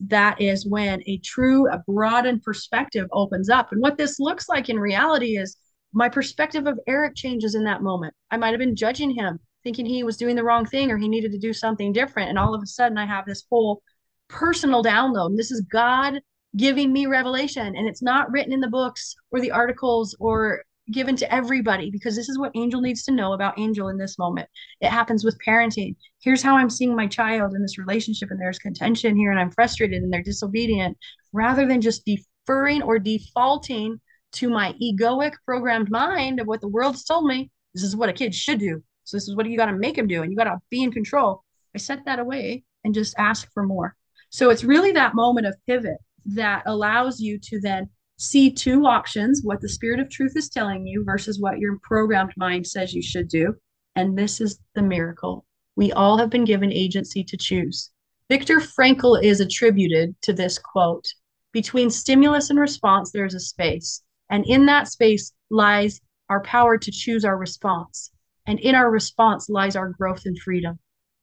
That 0.00 0.40
is 0.40 0.66
when 0.66 1.00
a 1.06 1.18
true, 1.18 1.70
a 1.70 1.78
broadened 1.86 2.42
perspective 2.42 3.06
opens 3.12 3.48
up. 3.48 3.70
And 3.70 3.80
what 3.80 3.96
this 3.96 4.18
looks 4.18 4.48
like 4.48 4.68
in 4.68 4.80
reality 4.80 5.38
is 5.38 5.56
my 5.92 6.08
perspective 6.08 6.66
of 6.66 6.80
Eric 6.88 7.14
changes 7.14 7.54
in 7.54 7.62
that 7.66 7.84
moment. 7.84 8.14
I 8.32 8.36
might 8.36 8.50
have 8.50 8.58
been 8.58 8.74
judging 8.74 9.12
him, 9.12 9.38
thinking 9.62 9.86
he 9.86 10.02
was 10.02 10.16
doing 10.16 10.34
the 10.34 10.42
wrong 10.42 10.66
thing 10.66 10.90
or 10.90 10.98
he 10.98 11.06
needed 11.06 11.30
to 11.30 11.38
do 11.38 11.52
something 11.52 11.92
different. 11.92 12.30
And 12.30 12.38
all 12.38 12.52
of 12.52 12.64
a 12.64 12.66
sudden, 12.66 12.98
I 12.98 13.06
have 13.06 13.26
this 13.26 13.44
whole 13.48 13.80
personal 14.26 14.82
download. 14.82 15.36
This 15.36 15.52
is 15.52 15.60
God 15.60 16.14
giving 16.56 16.92
me 16.92 17.06
revelation 17.06 17.76
and 17.76 17.86
it's 17.86 18.02
not 18.02 18.28
written 18.32 18.52
in 18.52 18.58
the 18.58 18.66
books 18.66 19.14
or 19.30 19.40
the 19.40 19.52
articles 19.52 20.16
or 20.18 20.64
given 20.90 21.16
to 21.16 21.34
everybody 21.34 21.90
because 21.90 22.14
this 22.14 22.28
is 22.28 22.38
what 22.38 22.52
angel 22.54 22.80
needs 22.80 23.04
to 23.04 23.12
know 23.12 23.32
about 23.32 23.58
angel 23.58 23.88
in 23.88 23.96
this 23.96 24.18
moment. 24.18 24.48
It 24.80 24.90
happens 24.90 25.24
with 25.24 25.38
parenting. 25.46 25.96
Here's 26.20 26.42
how 26.42 26.56
i'm 26.56 26.70
seeing 26.70 26.94
my 26.94 27.06
child 27.06 27.54
in 27.54 27.62
this 27.62 27.78
relationship 27.78 28.30
and 28.30 28.40
there's 28.40 28.58
contention 28.58 29.16
here 29.16 29.30
and 29.30 29.40
i'm 29.40 29.50
frustrated 29.50 30.02
and 30.02 30.12
they're 30.12 30.22
disobedient 30.22 30.96
rather 31.32 31.66
than 31.66 31.80
just 31.80 32.04
deferring 32.04 32.82
or 32.82 32.98
defaulting 32.98 34.00
to 34.32 34.50
my 34.50 34.74
egoic 34.82 35.32
programmed 35.44 35.90
mind 35.90 36.40
of 36.40 36.46
what 36.46 36.60
the 36.60 36.68
world's 36.68 37.04
told 37.04 37.26
me 37.26 37.50
this 37.74 37.82
is 37.82 37.96
what 37.96 38.08
a 38.08 38.12
kid 38.12 38.34
should 38.34 38.58
do. 38.58 38.82
So 39.02 39.16
this 39.16 39.28
is 39.28 39.36
what 39.36 39.46
you 39.46 39.56
got 39.58 39.66
to 39.66 39.72
make 39.72 39.98
him 39.98 40.06
do 40.06 40.22
and 40.22 40.30
you 40.30 40.36
got 40.36 40.44
to 40.44 40.58
be 40.70 40.82
in 40.82 40.92
control. 40.92 41.42
I 41.74 41.78
set 41.78 42.04
that 42.06 42.20
away 42.20 42.64
and 42.84 42.94
just 42.94 43.14
ask 43.18 43.52
for 43.52 43.64
more. 43.64 43.96
So 44.30 44.50
it's 44.50 44.64
really 44.64 44.92
that 44.92 45.14
moment 45.14 45.46
of 45.46 45.54
pivot 45.66 45.98
that 46.26 46.62
allows 46.66 47.20
you 47.20 47.38
to 47.38 47.60
then 47.60 47.90
see 48.16 48.50
two 48.50 48.86
options 48.86 49.42
what 49.42 49.60
the 49.60 49.68
spirit 49.68 50.00
of 50.00 50.08
truth 50.08 50.36
is 50.36 50.48
telling 50.48 50.86
you 50.86 51.04
versus 51.04 51.40
what 51.40 51.58
your 51.58 51.78
programmed 51.82 52.32
mind 52.36 52.66
says 52.66 52.94
you 52.94 53.02
should 53.02 53.28
do. 53.28 53.54
And 53.96 54.16
this 54.16 54.40
is 54.40 54.60
the 54.74 54.82
miracle. 54.82 55.44
We 55.76 55.92
all 55.92 56.18
have 56.18 56.30
been 56.30 56.44
given 56.44 56.72
agency 56.72 57.24
to 57.24 57.36
choose. 57.36 57.90
Viktor 58.30 58.60
Frankl 58.60 59.22
is 59.22 59.40
attributed 59.40 60.14
to 60.22 60.32
this 60.32 60.58
quote 60.58 61.06
Between 61.52 61.90
stimulus 61.90 62.50
and 62.50 62.58
response, 62.58 63.10
there 63.10 63.26
is 63.26 63.34
a 63.34 63.40
space. 63.40 64.02
And 64.30 64.44
in 64.46 64.66
that 64.66 64.88
space 64.88 65.32
lies 65.50 66.00
our 66.28 66.42
power 66.42 66.78
to 66.78 66.90
choose 66.90 67.24
our 67.24 67.36
response. 67.36 68.10
And 68.46 68.58
in 68.60 68.74
our 68.74 68.90
response 68.90 69.48
lies 69.48 69.76
our 69.76 69.90
growth 69.90 70.22
and 70.24 70.38
freedom. 70.38 70.78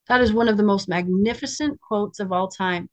That 0.07 0.21
is 0.21 0.33
one 0.33 0.47
of 0.47 0.57
the 0.57 0.63
most 0.63 0.89
magnificent 0.89 1.79
quotes 1.81 2.19
of 2.19 2.31
all 2.31 2.47
time. 2.47 2.89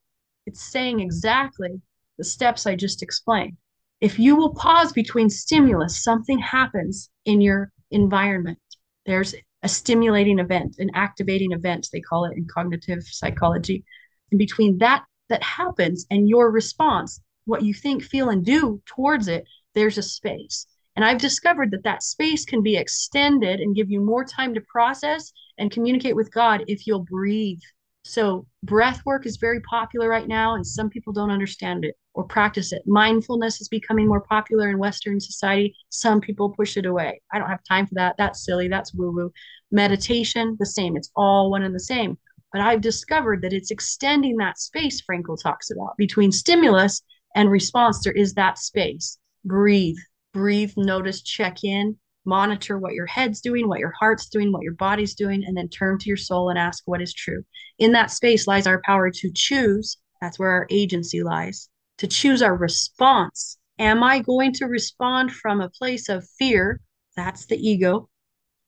It's 0.46 0.70
saying 0.70 1.00
exactly 1.00 1.80
the 2.16 2.24
steps 2.24 2.66
I 2.66 2.76
just 2.76 3.02
explained. 3.02 3.56
If 4.00 4.18
you 4.18 4.36
will 4.36 4.54
pause 4.54 4.92
between 4.92 5.28
stimulus, 5.28 6.02
something 6.02 6.38
happens 6.38 7.10
in 7.24 7.40
your 7.40 7.72
environment. 7.90 8.58
There's 9.06 9.34
a 9.62 9.68
stimulating 9.68 10.38
event, 10.38 10.76
an 10.78 10.90
activating 10.94 11.50
event, 11.50 11.88
they 11.92 12.00
call 12.00 12.24
it 12.24 12.36
in 12.36 12.46
cognitive 12.46 13.02
psychology. 13.02 13.84
And 14.30 14.38
between 14.38 14.78
that 14.78 15.04
that 15.28 15.42
happens 15.42 16.06
and 16.10 16.28
your 16.28 16.50
response, 16.50 17.20
what 17.44 17.62
you 17.62 17.74
think, 17.74 18.02
feel, 18.02 18.28
and 18.28 18.44
do 18.44 18.80
towards 18.86 19.26
it, 19.26 19.44
there's 19.74 19.98
a 19.98 20.02
space. 20.02 20.66
And 20.94 21.04
I've 21.04 21.18
discovered 21.18 21.70
that 21.72 21.82
that 21.84 22.02
space 22.02 22.44
can 22.44 22.62
be 22.62 22.76
extended 22.76 23.60
and 23.60 23.74
give 23.74 23.90
you 23.90 24.00
more 24.00 24.24
time 24.24 24.54
to 24.54 24.60
process 24.60 25.32
and 25.58 25.70
communicate 25.70 26.16
with 26.16 26.32
God 26.32 26.64
if 26.66 26.86
you'll 26.86 27.04
breathe 27.04 27.60
so, 28.08 28.46
breath 28.62 29.02
work 29.04 29.26
is 29.26 29.36
very 29.36 29.60
popular 29.60 30.08
right 30.08 30.26
now, 30.26 30.54
and 30.54 30.66
some 30.66 30.88
people 30.88 31.12
don't 31.12 31.30
understand 31.30 31.84
it 31.84 31.94
or 32.14 32.24
practice 32.24 32.72
it. 32.72 32.80
Mindfulness 32.86 33.60
is 33.60 33.68
becoming 33.68 34.08
more 34.08 34.22
popular 34.22 34.70
in 34.70 34.78
Western 34.78 35.20
society. 35.20 35.76
Some 35.90 36.22
people 36.22 36.54
push 36.54 36.78
it 36.78 36.86
away. 36.86 37.20
I 37.30 37.38
don't 37.38 37.50
have 37.50 37.62
time 37.68 37.86
for 37.86 37.96
that. 37.96 38.14
That's 38.16 38.46
silly. 38.46 38.66
That's 38.66 38.94
woo 38.94 39.10
woo. 39.10 39.30
Meditation, 39.70 40.56
the 40.58 40.64
same. 40.64 40.96
It's 40.96 41.10
all 41.16 41.50
one 41.50 41.62
and 41.62 41.74
the 41.74 41.80
same. 41.80 42.16
But 42.50 42.62
I've 42.62 42.80
discovered 42.80 43.42
that 43.42 43.52
it's 43.52 43.70
extending 43.70 44.38
that 44.38 44.58
space 44.58 45.02
Frankl 45.02 45.36
talks 45.38 45.70
about 45.70 45.98
between 45.98 46.32
stimulus 46.32 47.02
and 47.34 47.50
response. 47.50 48.02
There 48.02 48.14
is 48.14 48.32
that 48.34 48.56
space. 48.56 49.18
Breathe, 49.44 49.98
breathe, 50.32 50.72
notice, 50.78 51.20
check 51.20 51.62
in, 51.62 51.98
monitor 52.24 52.78
what 52.78 52.94
your 52.94 53.06
head's 53.06 53.40
doing, 53.40 53.68
what 53.68 53.80
your 53.80 53.94
heart's 53.98 54.28
doing, 54.28 54.52
what 54.52 54.62
your 54.62 54.74
body's 54.74 55.14
doing, 55.14 55.44
and 55.44 55.56
then 55.56 55.68
turn 55.68 55.98
to 55.98 56.08
your 56.08 56.16
soul 56.16 56.50
and 56.50 56.58
ask 56.58 56.82
what 56.86 57.02
is 57.02 57.14
true. 57.14 57.42
In 57.78 57.92
that 57.92 58.10
space 58.10 58.46
lies 58.46 58.66
our 58.66 58.82
power 58.84 59.10
to 59.10 59.30
choose. 59.34 59.96
That's 60.20 60.38
where 60.38 60.50
our 60.50 60.66
agency 60.70 61.22
lies, 61.22 61.68
to 61.98 62.06
choose 62.06 62.42
our 62.42 62.56
response. 62.56 63.58
Am 63.78 64.02
I 64.02 64.18
going 64.18 64.52
to 64.54 64.66
respond 64.66 65.32
from 65.32 65.60
a 65.60 65.70
place 65.70 66.08
of 66.08 66.28
fear? 66.38 66.80
That's 67.16 67.46
the 67.46 67.56
ego. 67.56 68.08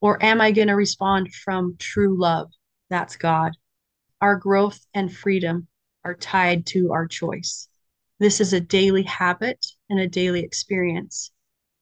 Or 0.00 0.22
am 0.22 0.40
I 0.40 0.52
going 0.52 0.68
to 0.68 0.74
respond 0.74 1.32
from 1.34 1.76
true 1.78 2.18
love? 2.18 2.50
That's 2.88 3.16
God. 3.16 3.52
Our 4.20 4.36
growth 4.36 4.80
and 4.94 5.14
freedom 5.14 5.66
are 6.04 6.14
tied 6.14 6.66
to 6.66 6.92
our 6.92 7.06
choice. 7.06 7.68
This 8.18 8.40
is 8.40 8.52
a 8.52 8.60
daily 8.60 9.02
habit 9.02 9.64
and 9.88 9.98
a 9.98 10.08
daily 10.08 10.40
experience. 10.40 11.30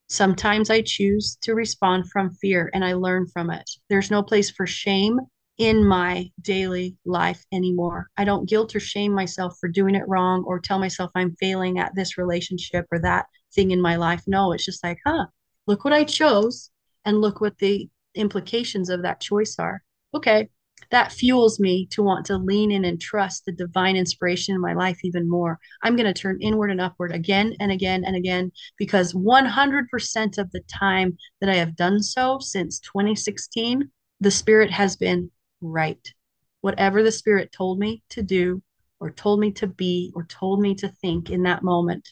Sometimes 0.08 0.70
I 0.70 0.82
choose 0.82 1.36
to 1.42 1.54
respond 1.54 2.10
from 2.10 2.30
fear 2.30 2.70
and 2.74 2.84
I 2.84 2.94
learn 2.94 3.26
from 3.26 3.50
it. 3.50 3.68
There's 3.88 4.10
no 4.10 4.22
place 4.22 4.50
for 4.50 4.66
shame, 4.66 5.20
in 5.58 5.84
my 5.84 6.30
daily 6.40 6.96
life 7.04 7.44
anymore. 7.52 8.08
I 8.16 8.24
don't 8.24 8.48
guilt 8.48 8.74
or 8.76 8.80
shame 8.80 9.12
myself 9.12 9.56
for 9.60 9.68
doing 9.68 9.96
it 9.96 10.06
wrong 10.06 10.44
or 10.46 10.60
tell 10.60 10.78
myself 10.78 11.10
I'm 11.14 11.34
failing 11.40 11.78
at 11.78 11.94
this 11.94 12.16
relationship 12.16 12.86
or 12.92 13.00
that 13.00 13.26
thing 13.52 13.72
in 13.72 13.82
my 13.82 13.96
life. 13.96 14.22
No, 14.26 14.52
it's 14.52 14.64
just 14.64 14.84
like, 14.84 14.98
huh, 15.04 15.26
look 15.66 15.84
what 15.84 15.92
I 15.92 16.04
chose 16.04 16.70
and 17.04 17.20
look 17.20 17.40
what 17.40 17.58
the 17.58 17.88
implications 18.14 18.88
of 18.88 19.02
that 19.02 19.20
choice 19.20 19.56
are. 19.58 19.82
Okay, 20.14 20.48
that 20.90 21.12
fuels 21.12 21.60
me 21.60 21.86
to 21.90 22.02
want 22.02 22.26
to 22.26 22.36
lean 22.36 22.70
in 22.70 22.84
and 22.84 23.00
trust 23.00 23.44
the 23.44 23.52
divine 23.52 23.96
inspiration 23.96 24.54
in 24.54 24.60
my 24.60 24.74
life 24.74 24.98
even 25.04 25.28
more. 25.28 25.58
I'm 25.82 25.96
going 25.96 26.12
to 26.12 26.18
turn 26.18 26.38
inward 26.40 26.70
and 26.70 26.80
upward 26.80 27.12
again 27.12 27.54
and 27.60 27.70
again 27.70 28.04
and 28.04 28.16
again 28.16 28.52
because 28.78 29.12
100% 29.12 30.38
of 30.38 30.50
the 30.52 30.62
time 30.68 31.16
that 31.40 31.50
I 31.50 31.54
have 31.54 31.76
done 31.76 32.02
so 32.02 32.38
since 32.40 32.80
2016, 32.80 33.90
the 34.20 34.30
Spirit 34.30 34.70
has 34.70 34.96
been 34.96 35.30
right. 35.60 36.12
Whatever 36.60 37.02
the 37.02 37.12
Spirit 37.12 37.52
told 37.52 37.78
me 37.78 38.02
to 38.10 38.22
do, 38.22 38.62
or 39.00 39.10
told 39.10 39.38
me 39.38 39.52
to 39.52 39.66
be, 39.66 40.12
or 40.16 40.24
told 40.24 40.60
me 40.60 40.74
to 40.74 40.88
think 40.88 41.30
in 41.30 41.44
that 41.44 41.62
moment 41.62 42.08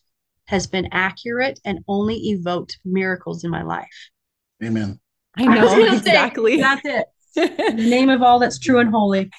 has 0.46 0.66
been 0.68 0.88
accurate 0.92 1.58
and 1.64 1.80
only 1.88 2.16
evoked 2.28 2.78
miracles 2.84 3.42
in 3.42 3.50
my 3.50 3.62
life. 3.62 4.10
Amen. 4.62 5.00
I 5.36 5.46
know 5.46 5.68
I 5.68 5.96
exactly. 5.96 6.56
Say, 6.56 6.60
that's 6.60 6.80
it. 6.84 7.06
In 7.36 7.76
the 7.76 7.90
name 7.90 8.08
of 8.08 8.22
all 8.22 8.38
that's 8.38 8.58
true 8.58 8.78
and 8.78 8.90
holy. 8.90 9.30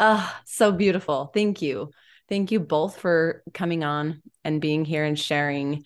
oh, 0.00 0.36
so 0.44 0.72
beautiful. 0.72 1.30
Thank 1.34 1.62
you. 1.62 1.90
Thank 2.28 2.50
you 2.50 2.60
both 2.60 2.98
for 2.98 3.42
coming 3.52 3.84
on 3.84 4.22
and 4.44 4.60
being 4.60 4.84
here 4.84 5.04
and 5.04 5.18
sharing 5.18 5.84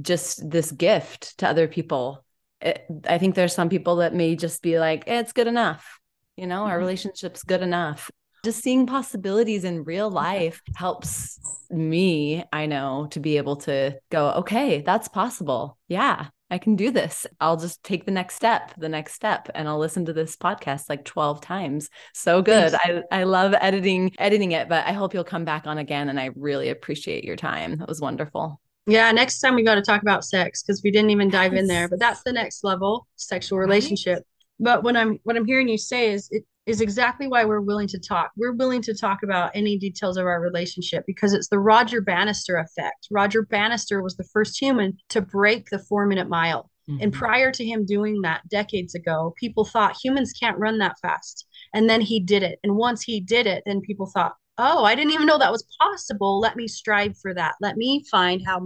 just 0.00 0.48
this 0.48 0.70
gift 0.70 1.38
to 1.38 1.48
other 1.48 1.68
people. 1.68 2.24
It, 2.60 2.84
I 3.06 3.18
think 3.18 3.34
there's 3.34 3.54
some 3.54 3.68
people 3.68 3.96
that 3.96 4.14
may 4.14 4.36
just 4.36 4.62
be 4.62 4.78
like, 4.78 5.04
eh, 5.06 5.20
it's 5.20 5.32
good 5.32 5.46
enough. 5.46 5.98
You 6.36 6.46
know, 6.46 6.64
our 6.64 6.70
mm-hmm. 6.70 6.78
relationship's 6.78 7.42
good 7.42 7.62
enough. 7.62 8.10
Just 8.44 8.62
seeing 8.62 8.86
possibilities 8.86 9.64
in 9.64 9.84
real 9.84 10.10
life 10.10 10.60
helps 10.74 11.38
me, 11.70 12.44
I 12.52 12.66
know, 12.66 13.06
to 13.12 13.20
be 13.20 13.36
able 13.36 13.56
to 13.56 13.98
go, 14.10 14.30
okay, 14.32 14.80
that's 14.80 15.08
possible. 15.08 15.78
Yeah, 15.88 16.28
I 16.52 16.58
can 16.58 16.76
do 16.76 16.90
this. 16.90 17.26
I'll 17.40 17.56
just 17.56 17.82
take 17.82 18.04
the 18.04 18.10
next 18.12 18.34
step, 18.34 18.74
the 18.76 18.88
next 18.90 19.14
step, 19.14 19.48
and 19.54 19.66
I'll 19.66 19.78
listen 19.78 20.04
to 20.04 20.12
this 20.12 20.36
podcast 20.36 20.90
like 20.90 21.02
12 21.02 21.40
times. 21.40 21.88
So 22.12 22.42
good. 22.42 22.74
I, 22.74 23.02
I 23.10 23.24
love 23.24 23.54
editing, 23.58 24.12
editing 24.18 24.52
it, 24.52 24.68
but 24.68 24.84
I 24.86 24.92
hope 24.92 25.14
you'll 25.14 25.24
come 25.24 25.46
back 25.46 25.66
on 25.66 25.78
again. 25.78 26.10
And 26.10 26.20
I 26.20 26.28
really 26.36 26.68
appreciate 26.68 27.24
your 27.24 27.36
time. 27.36 27.80
It 27.80 27.88
was 27.88 28.02
wonderful. 28.02 28.60
Yeah, 28.84 29.10
next 29.12 29.40
time 29.40 29.54
we 29.54 29.64
got 29.64 29.76
to 29.76 29.82
talk 29.82 30.02
about 30.02 30.26
sex 30.26 30.62
because 30.62 30.82
we 30.82 30.90
didn't 30.90 31.08
even 31.08 31.30
dive 31.30 31.54
in 31.54 31.66
there. 31.66 31.88
But 31.88 32.00
that's 32.00 32.22
the 32.22 32.34
next 32.34 32.64
level, 32.64 33.06
sexual 33.16 33.58
relationship. 33.58 34.16
Right. 34.16 34.24
But 34.60 34.82
what 34.84 34.94
I'm 34.94 35.20
what 35.22 35.36
I'm 35.36 35.46
hearing 35.46 35.68
you 35.68 35.78
say 35.78 36.12
is 36.12 36.28
it 36.30 36.44
is 36.66 36.80
exactly 36.80 37.26
why 37.26 37.44
we're 37.44 37.60
willing 37.60 37.88
to 37.88 37.98
talk. 37.98 38.30
We're 38.36 38.52
willing 38.52 38.82
to 38.82 38.94
talk 38.94 39.22
about 39.22 39.50
any 39.54 39.76
details 39.78 40.16
of 40.16 40.26
our 40.26 40.40
relationship 40.40 41.04
because 41.06 41.32
it's 41.32 41.48
the 41.48 41.58
Roger 41.58 42.00
Bannister 42.00 42.56
effect. 42.56 43.08
Roger 43.10 43.42
Bannister 43.42 44.02
was 44.02 44.16
the 44.16 44.28
first 44.32 44.60
human 44.60 44.96
to 45.08 45.20
break 45.20 45.70
the 45.70 45.80
four 45.80 46.06
minute 46.06 46.28
mile. 46.28 46.70
Mm-hmm. 46.88 47.02
And 47.02 47.12
prior 47.12 47.50
to 47.52 47.64
him 47.64 47.84
doing 47.84 48.22
that 48.22 48.48
decades 48.48 48.94
ago, 48.94 49.34
people 49.38 49.64
thought 49.64 49.96
humans 50.02 50.32
can't 50.32 50.58
run 50.58 50.78
that 50.78 50.96
fast. 51.02 51.46
And 51.74 51.88
then 51.90 52.00
he 52.00 52.20
did 52.20 52.42
it. 52.42 52.58
And 52.62 52.76
once 52.76 53.02
he 53.02 53.20
did 53.20 53.46
it, 53.46 53.62
then 53.66 53.80
people 53.80 54.06
thought, 54.06 54.34
oh, 54.58 54.84
I 54.84 54.94
didn't 54.94 55.12
even 55.12 55.26
know 55.26 55.38
that 55.38 55.52
was 55.52 55.66
possible. 55.80 56.38
Let 56.38 56.56
me 56.56 56.68
strive 56.68 57.16
for 57.18 57.34
that. 57.34 57.54
Let 57.60 57.76
me 57.76 58.04
find 58.10 58.42
how 58.44 58.60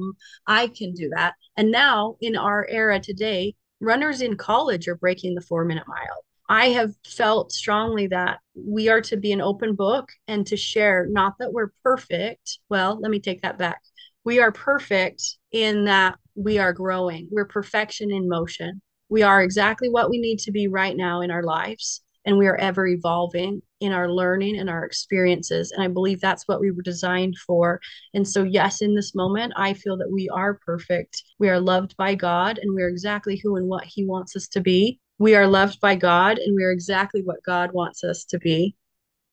I 0.46 0.68
can 0.68 0.92
do 0.92 1.10
that. 1.14 1.34
And 1.56 1.70
now 1.70 2.16
in 2.20 2.36
our 2.36 2.66
era 2.68 3.00
today, 3.00 3.54
runners 3.80 4.20
in 4.20 4.36
college 4.36 4.88
are 4.88 4.96
breaking 4.96 5.34
the 5.34 5.42
four 5.42 5.64
minute 5.64 5.84
mile 5.86 6.25
I 6.48 6.68
have 6.70 6.92
felt 7.04 7.52
strongly 7.52 8.06
that 8.08 8.38
we 8.54 8.88
are 8.88 9.00
to 9.02 9.16
be 9.16 9.32
an 9.32 9.40
open 9.40 9.74
book 9.74 10.08
and 10.28 10.46
to 10.46 10.56
share, 10.56 11.06
not 11.10 11.34
that 11.38 11.52
we're 11.52 11.72
perfect. 11.82 12.58
Well, 12.68 12.98
let 13.00 13.10
me 13.10 13.18
take 13.18 13.42
that 13.42 13.58
back. 13.58 13.80
We 14.24 14.40
are 14.40 14.52
perfect 14.52 15.22
in 15.52 15.84
that 15.84 16.18
we 16.34 16.58
are 16.58 16.72
growing, 16.72 17.28
we're 17.30 17.46
perfection 17.46 18.12
in 18.12 18.28
motion. 18.28 18.82
We 19.08 19.22
are 19.22 19.42
exactly 19.42 19.88
what 19.88 20.10
we 20.10 20.18
need 20.18 20.40
to 20.40 20.52
be 20.52 20.68
right 20.68 20.96
now 20.96 21.20
in 21.20 21.30
our 21.30 21.44
lives, 21.44 22.02
and 22.24 22.36
we 22.36 22.46
are 22.48 22.56
ever 22.56 22.86
evolving 22.88 23.62
in 23.80 23.92
our 23.92 24.10
learning 24.10 24.58
and 24.58 24.68
our 24.68 24.84
experiences. 24.84 25.70
And 25.70 25.82
I 25.82 25.88
believe 25.88 26.20
that's 26.20 26.46
what 26.46 26.60
we 26.60 26.72
were 26.72 26.82
designed 26.82 27.36
for. 27.38 27.80
And 28.14 28.26
so, 28.26 28.42
yes, 28.42 28.82
in 28.82 28.96
this 28.96 29.14
moment, 29.14 29.52
I 29.56 29.74
feel 29.74 29.96
that 29.98 30.10
we 30.10 30.28
are 30.28 30.58
perfect. 30.66 31.22
We 31.38 31.48
are 31.48 31.60
loved 31.60 31.96
by 31.96 32.16
God, 32.16 32.58
and 32.58 32.74
we're 32.74 32.88
exactly 32.88 33.40
who 33.42 33.56
and 33.56 33.68
what 33.68 33.84
He 33.84 34.04
wants 34.04 34.34
us 34.34 34.48
to 34.48 34.60
be 34.60 34.98
we 35.18 35.34
are 35.34 35.46
loved 35.46 35.80
by 35.80 35.94
God 35.94 36.38
and 36.38 36.54
we 36.54 36.64
are 36.64 36.70
exactly 36.70 37.22
what 37.22 37.42
God 37.44 37.72
wants 37.72 38.04
us 38.04 38.24
to 38.26 38.38
be. 38.38 38.76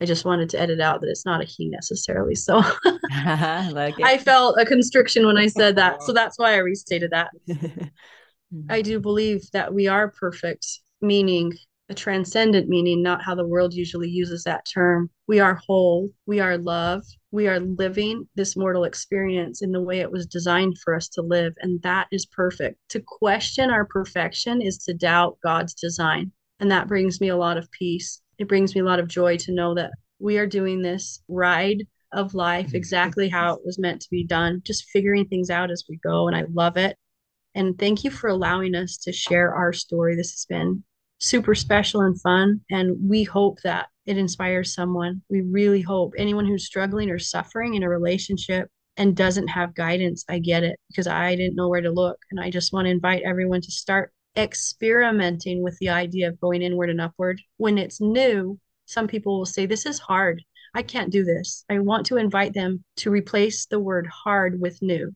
I 0.02 0.06
just 0.06 0.26
wanted 0.26 0.50
to 0.50 0.60
edit 0.60 0.82
out 0.82 1.02
that 1.02 1.10
it's 1.10 1.26
not 1.26 1.41
a 1.41 1.46
he 1.46 1.69
necessarily. 1.69 2.36
So 2.36 2.58
like 3.26 3.96
I 4.04 4.17
felt 4.17 4.60
a 4.60 4.65
constriction 4.65 5.26
when 5.26 5.38
I 5.38 5.48
said 5.48 5.76
that. 5.78 6.04
So 6.04 6.13
that's 6.13 6.38
why 6.38 6.54
I 6.54 6.58
restated 6.58 7.12
that. 7.12 7.32
Mm-hmm. 7.50 8.65
I 8.69 8.82
do 8.82 9.00
believe 9.00 9.50
that 9.52 9.74
we 9.74 9.88
are 9.88 10.10
perfect, 10.10 10.65
meaning 11.02 11.54
a 11.89 11.93
transcendent 11.93 12.69
meaning, 12.69 13.02
not 13.02 13.24
how 13.24 13.36
the 13.36 13.48
world 13.48 13.74
usually 13.74 14.10
uses 14.10 14.43
that 14.43 14.65
term. 14.72 15.10
We 15.28 15.39
are 15.39 15.56
whole, 15.56 16.10
we 16.26 16.39
are 16.39 16.58
love, 16.58 17.04
we 17.34 17.48
are 17.48 17.60
living 17.60 18.28
this 18.36 18.56
mortal 18.56 18.84
experience 18.84 19.63
in 19.63 19.72
the 19.72 19.82
way 19.82 20.02
it 20.02 20.12
was 20.12 20.28
designed 20.28 20.78
for 20.78 20.93
us 20.93 21.10
to 21.10 21.24
live. 21.24 21.52
And 21.62 21.82
that 21.82 22.06
is 22.12 22.28
perfect. 22.28 22.78
To 22.89 23.02
question 23.02 23.72
our 23.72 23.86
perfection 23.86 24.62
is 24.62 24.78
to 24.84 24.93
doubt 24.93 25.39
God's 25.43 25.74
design. 25.74 26.32
And 26.60 26.69
that 26.69 26.88
brings 26.88 27.19
me 27.19 27.30
a 27.30 27.36
lot 27.36 27.58
of 27.58 27.72
peace. 27.72 28.22
It 28.38 28.48
brings 28.48 28.76
me 28.76 28.82
a 28.82 28.86
lot 28.86 29.00
of 29.00 29.08
joy 29.08 29.38
to 29.38 29.52
know 29.52 29.74
that 29.74 29.89
we 30.19 30.38
are 30.38 30.46
doing 30.46 30.84
this 30.84 31.24
ride 31.28 31.88
of 32.12 32.36
life 32.36 32.67
mm-hmm. 32.67 32.76
exactly 32.76 33.30
how 33.30 33.56
it 33.56 33.65
was 33.65 33.80
meant 33.80 34.02
to 34.02 34.12
be 34.12 34.24
done, 34.24 34.62
just 34.63 34.91
figuring 34.91 35.26
things 35.26 35.50
out 35.50 35.72
as 35.72 35.86
we 35.89 35.98
go. 36.04 36.28
And 36.28 36.38
I 36.38 36.43
love 36.54 36.78
it. 36.78 36.98
And 37.56 37.80
thank 37.80 38.04
you 38.04 38.12
for 38.12 38.28
allowing 38.28 38.76
us 38.76 38.98
to 38.98 39.12
share 39.12 39.56
our 39.56 39.74
story. 39.74 40.15
This 40.15 40.34
has 40.34 40.46
been 40.48 40.84
super 41.23 41.55
special 41.55 42.01
and 42.01 42.19
fun. 42.21 42.62
And 42.69 42.97
we 43.01 43.23
hope 43.23 43.59
that 43.63 43.88
it 44.05 44.17
inspires 44.17 44.73
someone. 44.73 45.21
We 45.29 45.41
really 45.41 45.81
hope 45.81 46.13
anyone 46.17 46.45
who's 46.45 46.65
struggling 46.65 47.09
or 47.09 47.19
suffering 47.19 47.75
in 47.75 47.83
a 47.83 47.89
relationship 47.89 48.69
and 48.97 49.15
doesn't 49.15 49.47
have 49.47 49.73
guidance, 49.73 50.23
I 50.29 50.39
get 50.39 50.63
it 50.63 50.79
because 50.89 51.07
I 51.07 51.36
didn't 51.36 51.55
know 51.55 51.69
where 51.69 51.81
to 51.81 51.89
look. 51.89 52.17
And 52.29 52.39
I 52.39 52.49
just 52.49 52.73
want 52.73 52.86
to 52.86 52.91
invite 52.91 53.23
everyone 53.23 53.62
to 53.62 53.71
start 53.71 54.12
experimenting 54.36 55.63
with 55.63 55.77
the 55.79 55.89
idea 55.89 56.27
of 56.27 56.39
going 56.39 56.62
inward 56.62 56.89
and 56.89 57.01
upward. 57.01 57.41
When 57.57 57.77
it's 57.77 58.01
new, 58.01 58.59
some 58.86 59.07
people 59.07 59.38
will 59.38 59.45
say, 59.45 59.65
This 59.65 59.86
is 59.86 59.99
hard. 59.99 60.43
I 60.75 60.83
can't 60.83 61.12
do 61.12 61.23
this. 61.23 61.63
I 61.69 61.79
want 61.79 62.05
to 62.07 62.17
invite 62.17 62.53
them 62.53 62.83
to 62.97 63.12
replace 63.12 63.65
the 63.65 63.79
word 63.79 64.07
hard 64.07 64.59
with 64.59 64.81
new. 64.81 65.15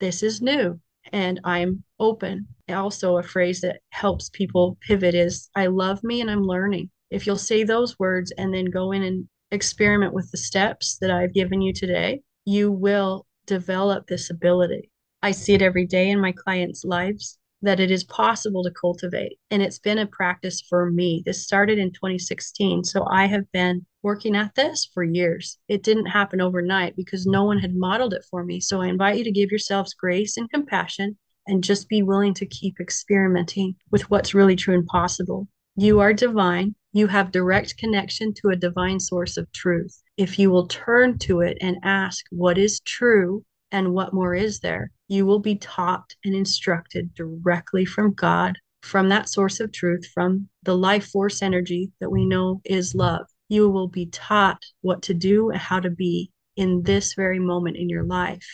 This 0.00 0.22
is 0.22 0.40
new 0.40 0.80
and 1.12 1.40
I'm 1.44 1.82
open. 1.98 2.48
Also, 2.68 3.16
a 3.16 3.22
phrase 3.22 3.60
that 3.62 3.80
helps 3.90 4.30
people 4.30 4.76
pivot 4.86 5.14
is 5.14 5.48
I 5.54 5.66
love 5.66 6.02
me 6.04 6.20
and 6.20 6.30
I'm 6.30 6.42
learning. 6.42 6.90
If 7.10 7.26
you'll 7.26 7.36
say 7.36 7.64
those 7.64 7.98
words 7.98 8.32
and 8.36 8.52
then 8.52 8.66
go 8.66 8.92
in 8.92 9.02
and 9.02 9.28
experiment 9.50 10.12
with 10.12 10.30
the 10.30 10.36
steps 10.36 10.98
that 11.00 11.10
I've 11.10 11.32
given 11.32 11.62
you 11.62 11.72
today, 11.72 12.20
you 12.44 12.70
will 12.70 13.26
develop 13.46 14.06
this 14.06 14.30
ability. 14.30 14.90
I 15.22 15.32
see 15.32 15.54
it 15.54 15.62
every 15.62 15.86
day 15.86 16.10
in 16.10 16.20
my 16.20 16.32
clients' 16.32 16.84
lives 16.84 17.37
that 17.62 17.80
it 17.80 17.90
is 17.90 18.04
possible 18.04 18.62
to 18.62 18.70
cultivate. 18.70 19.38
And 19.50 19.62
it's 19.62 19.78
been 19.78 19.98
a 19.98 20.06
practice 20.06 20.62
for 20.68 20.90
me. 20.90 21.22
This 21.26 21.42
started 21.42 21.78
in 21.78 21.92
2016. 21.92 22.84
So 22.84 23.06
I 23.10 23.26
have 23.26 23.50
been 23.52 23.84
working 24.02 24.36
at 24.36 24.54
this 24.54 24.88
for 24.94 25.02
years. 25.02 25.58
It 25.68 25.82
didn't 25.82 26.06
happen 26.06 26.40
overnight 26.40 26.96
because 26.96 27.26
no 27.26 27.44
one 27.44 27.58
had 27.58 27.74
modeled 27.74 28.14
it 28.14 28.24
for 28.30 28.44
me. 28.44 28.60
So 28.60 28.80
I 28.80 28.86
invite 28.86 29.18
you 29.18 29.24
to 29.24 29.32
give 29.32 29.50
yourselves 29.50 29.94
grace 29.94 30.36
and 30.36 30.50
compassion 30.50 31.16
and 31.46 31.64
just 31.64 31.88
be 31.88 32.02
willing 32.02 32.34
to 32.34 32.46
keep 32.46 32.78
experimenting 32.78 33.74
with 33.90 34.10
what's 34.10 34.34
really 34.34 34.56
true 34.56 34.74
and 34.74 34.86
possible. 34.86 35.48
You 35.76 36.00
are 36.00 36.12
divine. 36.12 36.74
You 36.92 37.06
have 37.06 37.32
direct 37.32 37.76
connection 37.76 38.34
to 38.34 38.48
a 38.48 38.56
divine 38.56 39.00
source 39.00 39.36
of 39.36 39.50
truth. 39.52 40.02
If 40.16 40.38
you 40.38 40.50
will 40.50 40.66
turn 40.66 41.18
to 41.20 41.40
it 41.40 41.58
and 41.60 41.76
ask 41.82 42.24
what 42.30 42.58
is 42.58 42.80
true 42.80 43.44
and 43.70 43.92
what 43.92 44.14
more 44.14 44.34
is 44.34 44.60
there, 44.60 44.90
you 45.08 45.26
will 45.26 45.38
be 45.38 45.56
taught 45.56 46.14
and 46.24 46.34
instructed 46.34 47.14
directly 47.14 47.84
from 47.84 48.12
God, 48.14 48.58
from 48.82 49.08
that 49.08 49.28
source 49.28 49.60
of 49.60 49.72
truth, 49.72 50.06
from 50.14 50.48
the 50.62 50.76
life 50.76 51.06
force 51.06 51.42
energy 51.42 51.90
that 52.00 52.10
we 52.10 52.24
know 52.24 52.60
is 52.64 52.94
love. 52.94 53.26
You 53.48 53.68
will 53.68 53.88
be 53.88 54.06
taught 54.06 54.62
what 54.82 55.02
to 55.02 55.14
do 55.14 55.50
and 55.50 55.58
how 55.58 55.80
to 55.80 55.90
be 55.90 56.30
in 56.56 56.82
this 56.82 57.14
very 57.14 57.38
moment 57.38 57.76
in 57.76 57.88
your 57.88 58.04
life. 58.04 58.46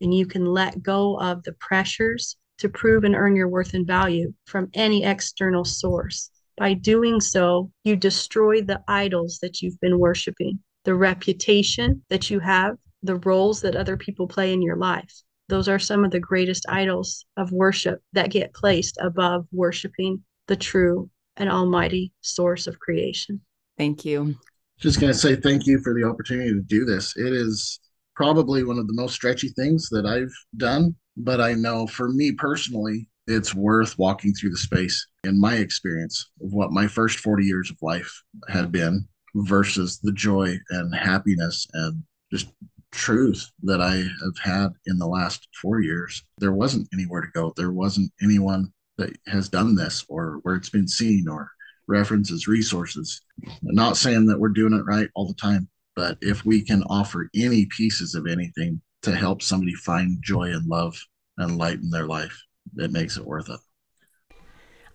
And 0.00 0.14
you 0.14 0.26
can 0.26 0.46
let 0.46 0.82
go 0.82 1.18
of 1.20 1.42
the 1.42 1.52
pressures 1.52 2.36
to 2.58 2.68
prove 2.68 3.04
and 3.04 3.14
earn 3.14 3.36
your 3.36 3.48
worth 3.48 3.74
and 3.74 3.86
value 3.86 4.32
from 4.46 4.70
any 4.74 5.04
external 5.04 5.64
source. 5.64 6.30
By 6.56 6.74
doing 6.74 7.20
so, 7.20 7.70
you 7.84 7.96
destroy 7.96 8.60
the 8.60 8.82
idols 8.86 9.38
that 9.40 9.62
you've 9.62 9.80
been 9.80 9.98
worshiping, 9.98 10.58
the 10.84 10.94
reputation 10.94 12.02
that 12.10 12.30
you 12.30 12.40
have, 12.40 12.76
the 13.02 13.16
roles 13.16 13.60
that 13.62 13.76
other 13.76 13.96
people 13.96 14.26
play 14.26 14.52
in 14.52 14.62
your 14.62 14.76
life. 14.76 15.22
Those 15.48 15.68
are 15.68 15.78
some 15.78 16.04
of 16.04 16.10
the 16.10 16.20
greatest 16.20 16.64
idols 16.68 17.24
of 17.36 17.50
worship 17.50 18.00
that 18.12 18.30
get 18.30 18.54
placed 18.54 18.98
above 19.00 19.46
worshiping 19.52 20.22
the 20.46 20.56
true 20.56 21.10
and 21.36 21.50
almighty 21.50 22.12
source 22.20 22.66
of 22.66 22.78
creation. 22.78 23.40
Thank 23.76 24.04
you. 24.04 24.36
Just 24.78 25.00
going 25.00 25.12
to 25.12 25.18
say 25.18 25.36
thank 25.36 25.66
you 25.66 25.80
for 25.82 25.94
the 25.94 26.04
opportunity 26.04 26.50
to 26.50 26.60
do 26.60 26.84
this. 26.84 27.16
It 27.16 27.32
is 27.32 27.80
probably 28.14 28.64
one 28.64 28.78
of 28.78 28.86
the 28.86 28.94
most 28.94 29.14
stretchy 29.14 29.48
things 29.48 29.88
that 29.90 30.06
I've 30.06 30.32
done, 30.56 30.94
but 31.16 31.40
I 31.40 31.54
know 31.54 31.86
for 31.86 32.10
me 32.10 32.32
personally, 32.32 33.08
it's 33.26 33.54
worth 33.54 33.98
walking 33.98 34.32
through 34.34 34.50
the 34.50 34.56
space 34.56 35.06
in 35.24 35.40
my 35.40 35.56
experience 35.56 36.30
of 36.42 36.52
what 36.52 36.72
my 36.72 36.86
first 36.86 37.18
40 37.18 37.44
years 37.44 37.70
of 37.70 37.76
life 37.82 38.22
had 38.48 38.72
been 38.72 39.06
versus 39.34 40.00
the 40.02 40.12
joy 40.12 40.58
and 40.70 40.94
happiness 40.94 41.66
and 41.74 42.02
just 42.32 42.48
truth 42.92 43.50
that 43.62 43.80
I 43.80 43.96
have 43.96 44.38
had 44.42 44.68
in 44.86 44.98
the 44.98 45.06
last 45.06 45.48
four 45.60 45.80
years. 45.80 46.24
There 46.38 46.52
wasn't 46.52 46.88
anywhere 46.92 47.20
to 47.20 47.28
go. 47.32 47.52
There 47.56 47.72
wasn't 47.72 48.12
anyone 48.22 48.72
that 48.98 49.16
has 49.26 49.48
done 49.48 49.74
this 49.74 50.04
or 50.08 50.40
where 50.42 50.56
it's 50.56 50.70
been 50.70 50.88
seen 50.88 51.28
or 51.28 51.50
references, 51.88 52.46
resources. 52.46 53.20
I'm 53.44 53.74
not 53.74 53.96
saying 53.96 54.26
that 54.26 54.38
we're 54.38 54.48
doing 54.50 54.74
it 54.74 54.84
right 54.84 55.08
all 55.14 55.26
the 55.26 55.34
time, 55.34 55.68
but 55.96 56.18
if 56.20 56.44
we 56.44 56.62
can 56.62 56.82
offer 56.84 57.28
any 57.34 57.66
pieces 57.66 58.14
of 58.14 58.26
anything 58.26 58.80
to 59.02 59.14
help 59.14 59.42
somebody 59.42 59.74
find 59.74 60.22
joy 60.22 60.50
and 60.50 60.66
love 60.66 60.98
and 61.38 61.58
light 61.58 61.80
in 61.80 61.90
their 61.90 62.06
life, 62.06 62.38
it 62.76 62.92
makes 62.92 63.16
it 63.16 63.24
worth 63.24 63.48
it. 63.48 63.60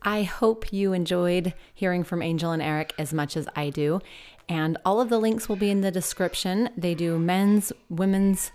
I 0.01 0.21
hope 0.21 0.71
you 0.71 0.93
enjoyed 0.93 1.55
hearing 1.73 2.03
from 2.03 2.21
Angel 2.21 2.51
and 2.51 2.61
Eric 2.61 2.93
as 2.99 3.11
much 3.11 3.35
as 3.35 3.47
I 3.55 3.71
do. 3.71 4.01
And 4.47 4.77
all 4.85 5.01
of 5.01 5.09
the 5.09 5.19
links 5.19 5.49
will 5.49 5.55
be 5.55 5.69
in 5.69 5.81
the 5.81 5.91
description. 5.91 6.69
They 6.77 6.93
do 6.93 7.17
men's, 7.17 7.73
women's, 7.89 8.51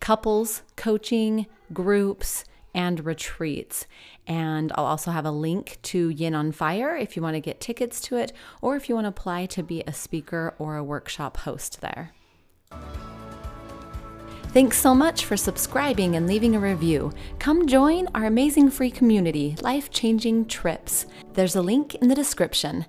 couples, 0.00 0.62
coaching, 0.76 1.46
groups, 1.72 2.44
and 2.74 3.04
retreats. 3.04 3.86
And 4.26 4.72
I'll 4.74 4.84
also 4.84 5.10
have 5.10 5.24
a 5.24 5.30
link 5.30 5.78
to 5.82 6.10
Yin 6.10 6.34
on 6.34 6.52
Fire 6.52 6.96
if 6.96 7.16
you 7.16 7.22
want 7.22 7.34
to 7.34 7.40
get 7.40 7.60
tickets 7.60 8.00
to 8.02 8.16
it 8.16 8.32
or 8.60 8.76
if 8.76 8.88
you 8.88 8.94
want 8.94 9.06
to 9.06 9.10
apply 9.10 9.46
to 9.46 9.62
be 9.62 9.82
a 9.86 9.92
speaker 9.92 10.54
or 10.58 10.76
a 10.76 10.84
workshop 10.84 11.38
host 11.38 11.80
there. 11.80 12.12
Thanks 14.48 14.78
so 14.78 14.94
much 14.94 15.26
for 15.26 15.36
subscribing 15.36 16.16
and 16.16 16.26
leaving 16.26 16.56
a 16.56 16.60
review. 16.60 17.12
Come 17.38 17.66
join 17.66 18.08
our 18.14 18.24
amazing 18.24 18.70
free 18.70 18.90
community, 18.90 19.54
Life 19.60 19.90
Changing 19.90 20.46
Trips. 20.46 21.06
There's 21.34 21.56
a 21.56 21.62
link 21.62 21.94
in 21.96 22.08
the 22.08 22.14
description. 22.14 22.86